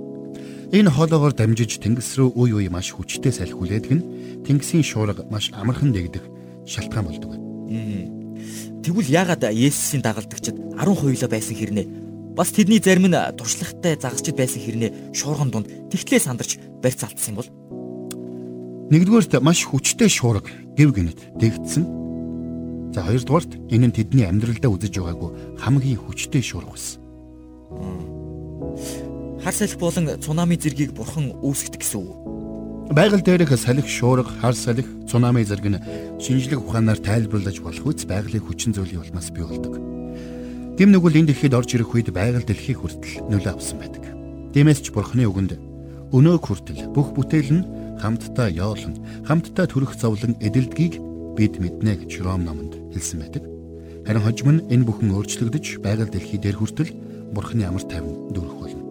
Энэ 0.73 0.97
хоолоогоор 0.97 1.37
дамжиж 1.37 1.77
тэнгис 1.77 2.16
рүү 2.16 2.33
үе 2.40 2.64
үе 2.64 2.69
маш 2.73 2.88
хүчтэй 2.97 3.37
салхиулээд 3.37 3.92
гэн 3.92 4.01
тэнгисийн 4.49 4.81
шуурга 4.81 5.29
маш 5.29 5.53
амархан 5.53 5.92
дэгдэх 5.92 6.25
шалтгаан 6.64 7.05
болдог. 7.05 7.37
Тэгвэл 8.81 9.12
яагаад 9.12 9.45
Есүсийн 9.53 10.01
дагалдагчид 10.01 10.57
10 10.57 10.88
хуйлаа 11.05 11.29
байсан 11.29 11.53
хэрнээ 11.53 12.06
бас 12.37 12.53
тэдний 12.53 12.81
зарим 12.85 13.09
нь 13.09 13.16
туршлагатай 13.40 13.96
загасчд 13.96 14.37
байсан 14.37 14.61
хэрнээ 14.61 15.16
шуурган 15.16 15.51
дунд 15.51 15.66
тэгтлээ 15.88 16.20
сандарч 16.20 16.61
барьц 16.85 17.01
алдсан 17.03 17.33
юм 17.33 17.40
бол 17.40 17.49
Нэгдүгээрт 18.87 19.42
маш 19.42 19.66
хүчтэй 19.66 20.07
шуурга 20.07 20.46
гів 20.79 20.94
гинэт 20.94 21.18
дэгдсэн. 21.35 21.83
За 22.94 23.03
хоёрдугаарт 23.03 23.59
энэ 23.66 23.90
нь 23.90 23.96
тэдний 23.99 24.29
амьдралдаа 24.31 24.70
үзэж 24.70 24.94
байгаагүй 25.03 25.59
хамгийн 25.59 25.99
хүчтэй 25.99 26.38
шуурга 26.38 26.70
байсан. 26.70 27.03
Хар 29.42 29.55
салхи 29.59 29.75
болон 29.75 30.07
цунами 30.22 30.55
зэргийг 30.55 30.94
бурхан 30.94 31.35
үүсгдэг 31.42 31.83
гэсэн 31.83 31.99
үг. 31.99 32.94
Байгаль 32.94 33.27
дээрх 33.27 33.59
салхи 33.59 33.90
шуурга, 33.90 34.31
хар 34.38 34.55
салхи, 34.55 34.87
цунами 35.11 35.42
зэрэг 35.42 35.66
нь 35.66 35.83
шинжлэх 36.22 36.62
ухаанаар 36.62 37.03
тайлбарлаж 37.03 37.59
болох 37.59 37.90
үс 37.90 38.07
байгалийн 38.07 38.46
хүчин 38.46 38.70
зүйлийн 38.70 39.03
улмаас 39.03 39.35
бий 39.35 39.42
болдог. 39.42 39.95
Гэм 40.77 40.93
нүгэл 40.93 41.25
энэ 41.25 41.33
дэлхийд 41.33 41.57
орж 41.57 41.73
ирэх 41.73 41.89
үед 41.97 42.12
байгаль 42.12 42.45
дэлхийг 42.45 42.85
хүртэл 42.85 43.25
нөлөө 43.33 43.53
авсан 43.57 43.81
байдаг. 43.81 44.05
Тиймээс 44.53 44.85
ч 44.85 44.93
бурханы 44.93 45.25
үгэнд 45.25 45.57
өнөөг 46.12 46.43
хүртэл 46.45 46.93
бүх 46.93 47.17
бүтээл 47.17 47.65
нь 47.65 47.67
хамтдаа 47.97 48.53
яолон 48.53 49.01
хамтдаа 49.25 49.65
төрөх 49.65 49.97
зовлон 49.97 50.37
эдэлдгийг 50.37 51.01
бид 51.33 51.57
мэднэ 51.57 52.05
гэж 52.05 52.21
Ром 52.21 52.45
номонд 52.45 52.77
хэлсэн 52.93 53.25
байдаг. 53.25 53.45
Харин 54.05 54.21
хожим 54.21 54.49
нь 54.53 54.65
энэ 54.69 54.85
бүхэн 54.85 55.17
өөрчлөгдөж 55.17 55.81
байгаль 55.81 56.12
дэлхий 56.12 56.37
дээр 56.37 56.61
хүртэл 56.61 56.93
Бурхны 57.33 57.65
амар 57.65 57.85
тайван 57.89 58.37
дүүрэх 58.37 58.57
болно. 58.61 58.85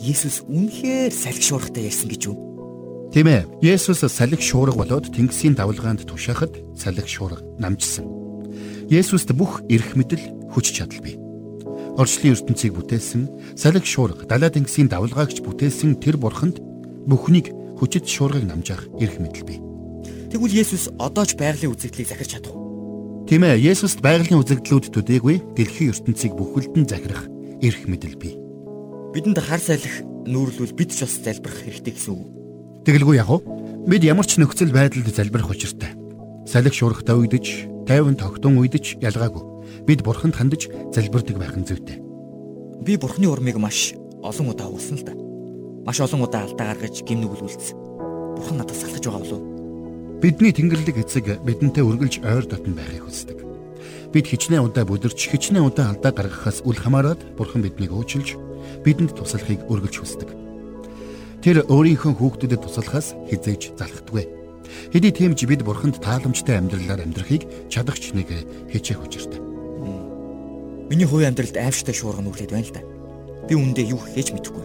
Есүс 0.00 0.48
үнэхээр 0.48 1.12
салхи 1.12 1.44
шуургатай 1.44 1.92
ярьсан 1.92 2.08
гэж 2.08 2.22
үү? 2.32 2.36
Тийм 3.12 3.28
ээ. 3.28 3.44
Есүс 3.60 4.00
салхи 4.00 4.40
шуурга 4.40 4.80
болоод 4.80 5.12
тэнгисийн 5.12 5.54
давлгаанд 5.54 6.08
тушаахад 6.08 6.56
салхи 6.72 7.04
шуурга 7.04 7.44
намжсан. 7.60 8.25
Есүст 8.86 9.34
бүх 9.34 9.66
эрх 9.66 9.98
мэдэл 9.98 10.22
хүч 10.54 10.66
чадал 10.70 11.02
бий. 11.02 11.18
Орчлын 11.98 12.38
ертөнцийг 12.38 12.70
бүтээсэн, 12.78 13.56
салхи 13.58 13.82
шуурга, 13.82 14.28
далай 14.30 14.46
тэнгисийн 14.46 14.86
давлгаагч 14.86 15.42
бүтээсэн 15.42 15.98
тэр 15.98 16.20
бурханд 16.20 16.62
бүхнийг 17.10 17.50
хүчит 17.82 18.06
шуургыг 18.06 18.46
намжаах 18.46 18.86
эрх 19.02 19.18
мэдэл 19.18 19.42
бий. 19.42 19.58
Тэгвэл 20.30 20.54
Есүс 20.62 20.94
одоо 21.02 21.26
ч 21.26 21.34
байгалийн 21.34 21.74
үзэгдлийг 21.74 22.06
захирч 22.06 22.38
чадах 22.38 22.54
уу? 22.54 23.26
Тийм 23.26 23.42
ээ, 23.42 23.58
Есүст 23.58 23.98
байгалийн 24.06 24.38
үзэгдлүүд 24.38 24.94
төдийгүй 24.94 25.42
дэлхийн 25.58 25.90
ертөнцийг 25.90 26.38
бүхэлдэн 26.38 26.86
захирах 26.86 27.26
эрх 27.58 27.82
мэдэл 27.90 28.14
бий. 28.22 28.38
Бидэнд 29.10 29.42
хар 29.42 29.58
салхи 29.58 30.06
нүүрлвэл 30.30 30.78
бид 30.78 30.94
ч 30.94 31.02
бас 31.02 31.18
залбирах 31.26 31.58
хэрэгтэй 31.58 31.90
гэсэн 31.90 32.14
үг. 32.14 32.28
Тэгэлгүй 32.86 33.18
яг 33.18 33.34
уу? 33.34 33.42
Бид 33.82 34.06
ямар 34.06 34.30
ч 34.30 34.38
нөхцөл 34.38 34.70
байдалд 34.70 35.10
залбирах 35.10 35.50
учиртай. 35.50 35.90
Салхи 36.46 36.76
шуургатай 36.76 37.16
уйдаж, 37.18 37.46
тайван 37.86 38.18
тогтун 38.18 38.58
уйдаж 38.58 38.98
ялгаагүй. 39.00 39.86
Бид 39.86 40.02
бурханд 40.02 40.36
хандаж 40.36 40.68
залбирдаг 40.92 41.38
байх 41.38 41.56
нь 41.56 41.66
зүйтэй. 41.66 42.02
Би 42.82 42.98
бурхны 42.98 43.30
урмыг 43.30 43.56
маш 43.56 43.94
олон 44.22 44.50
удаа 44.50 44.68
уулсан 44.68 44.98
л 44.98 45.06
да 45.06 45.14
маш 45.86 46.00
олон 46.00 46.26
удаа 46.26 46.42
алдаа 46.42 46.74
гаргаж 46.74 47.06
гим 47.06 47.22
нүгэл 47.22 47.46
үлдсэн. 47.46 47.78
Бурхан 48.34 48.58
надад 48.58 48.74
салгаж 48.74 49.06
байгаа 49.06 49.22
болов. 49.22 49.42
Бидний 50.18 50.50
тэнгэрлэг 50.50 50.98
эцэг 50.98 51.38
бидэнтэй 51.46 51.86
үргэлж 51.86 52.26
ойр 52.26 52.42
дотн 52.50 52.74
байхыг 52.74 53.06
хүсдэг. 53.06 53.38
Бид 54.10 54.26
хичнээн 54.26 54.66
удаа 54.66 54.82
бүдэрч 54.82 55.30
хичнээн 55.30 55.62
удаа 55.62 55.94
алдаа 55.94 56.10
гаргахаас 56.10 56.66
үл 56.66 56.74
хамааран 56.74 57.22
Бурхан 57.38 57.62
биднийг 57.62 57.94
уучилж 57.94 58.34
бидэнд 58.82 59.14
туслахыг 59.14 59.62
үргэлж 59.70 59.96
хүсдэг. 60.02 60.30
Тэр 61.38 61.62
өөрийнхөө 61.70 62.18
хүүхдэдэд 62.18 62.66
туслахаас 62.66 63.14
хизээж 63.30 63.78
залхдаггүй. 63.78 64.45
Хэдий 64.92 65.12
тийм 65.12 65.32
ч 65.34 65.46
бид 65.46 65.62
Бурханд 65.62 66.00
тааламжтай 66.00 66.58
амьдралаар 66.58 67.04
амьдрахыг 67.04 67.70
чадахч 67.70 68.12
нэг 68.12 68.28
хичээх 68.72 69.02
учиртай. 69.02 69.40
Миний 70.90 71.06
хувийн 71.06 71.34
амьдралд 71.34 71.56
аимшигтай 71.56 71.94
шуурга 71.94 72.22
нүглээд 72.22 72.54
байна 72.54 72.66
л 72.66 72.74
да. 72.74 72.82
Би 73.50 73.54
үүндээ 73.58 73.90
юу 73.90 74.00
хийж 74.00 74.30
мэдэхгүй. 74.30 74.64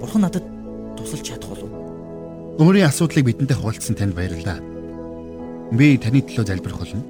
Бурхан 0.00 0.24
надад 0.24 0.44
тусалж 0.96 1.28
чадах 1.28 1.52
болов. 1.52 1.70
Өөрийн 2.56 2.88
асуудлыг 2.88 3.24
бидэнтэй 3.28 3.56
хуваалцсан 3.56 3.96
танд 3.96 4.16
баярлалаа. 4.16 4.60
Би 5.76 5.96
таны 6.00 6.24
төлөө 6.24 6.44
залбирх 6.48 6.78
болно. 6.80 7.04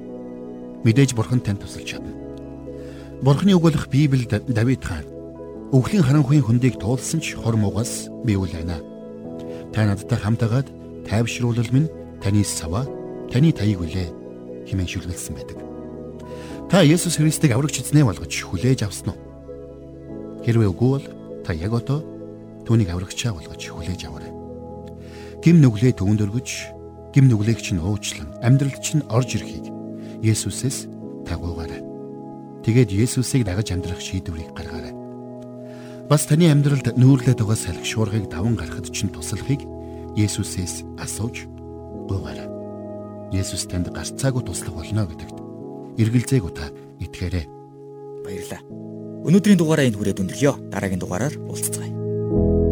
Мэдээж 0.83 1.15
Бурхан 1.15 1.39
танд 1.39 1.63
тусалж 1.63 1.87
чадна. 1.87 2.11
Бурханы 3.23 3.55
үг 3.55 3.63
болох 3.63 3.87
Библиэд 3.87 4.51
Давид 4.51 4.83
хаан 4.83 5.07
өвглийн 5.73 6.05
харанхуйн 6.05 6.45
хөндийг 6.45 6.77
туулсан 6.77 7.17
ч 7.17 7.33
хор 7.33 7.57
муугаас 7.57 8.11
би 8.21 8.37
үл 8.37 8.51
байна. 8.51 8.77
Та 9.73 9.89
надтай 9.89 10.19
хамтагаад 10.21 10.67
тайвшруулал 11.09 11.71
минь 11.73 11.89
таны 12.23 12.43
сава, 12.47 12.87
таны 13.27 13.51
таяг 13.51 13.83
үлээ 13.83 14.07
хэмээн 14.71 14.87
шүлгэлсэн 14.87 15.35
байдаг. 15.35 15.59
Та 16.71 16.79
Есүс 16.81 17.19
Христийг 17.19 17.51
аврагч 17.51 17.83
эзнээ 17.83 18.07
болгож 18.07 18.31
хүлээж 18.31 18.87
авсан 18.87 19.11
уу? 19.11 19.19
Хэрвээ 20.47 20.71
үгүй 20.71 20.89
бол 20.95 21.07
та 21.43 21.51
яг 21.51 21.75
одоо 21.75 21.99
түүнийг 22.63 22.95
аврагчаа 22.95 23.35
болгож 23.35 23.59
хүлээж 23.59 24.07
аваарай. 24.07 24.31
Гим 25.43 25.59
нүглээ 25.59 25.99
төвөнд 25.99 26.23
өргөж, 26.23 26.49
гим 27.11 27.27
нүглээг 27.27 27.59
чинь 27.59 27.83
уучлан, 27.83 28.31
амьдралд 28.39 28.79
чинь 28.79 29.03
орж 29.11 29.35
ирэхийг 29.35 29.67
Есүсээс 30.23 30.87
тагуугаарай. 31.27 31.83
Тэгээд 32.63 32.95
Есүсийг 32.95 33.43
дагаж 33.43 33.75
амьдрах 33.75 33.99
шийдвэрийг 33.99 34.55
гаргаарай. 34.55 34.95
Бас 36.07 36.23
таны 36.23 36.47
амьдралд 36.47 36.95
нүүрлээд 36.95 37.43
байгаа 37.43 37.59
салхи 37.59 37.83
шуургыг 37.83 38.31
даван 38.31 38.55
гарахад 38.55 38.87
чинь 38.87 39.11
туслахыг 39.11 39.67
Есүсээс 40.15 40.87
асууж 40.95 41.52
гуйгаарай. 42.13 42.47
Есүс 43.33 43.65
танд 43.65 43.89
гарцаагүй 43.89 44.45
туслах 44.45 44.77
болно 44.77 45.09
гэдэгт 45.09 45.37
эргэлзээг 45.97 46.45
ута 46.45 46.69
итгээрэй. 47.01 47.45
Баярлалаа. 48.21 48.61
Өнөөдрийн 49.25 49.57
дугаараа 49.57 49.89
энэ 49.89 49.97
хүрээд 49.97 50.21
өндөрлөё. 50.21 50.53
Дараагийн 50.69 51.01
дугаараар 51.01 51.35
уулзцгаая. 51.49 52.62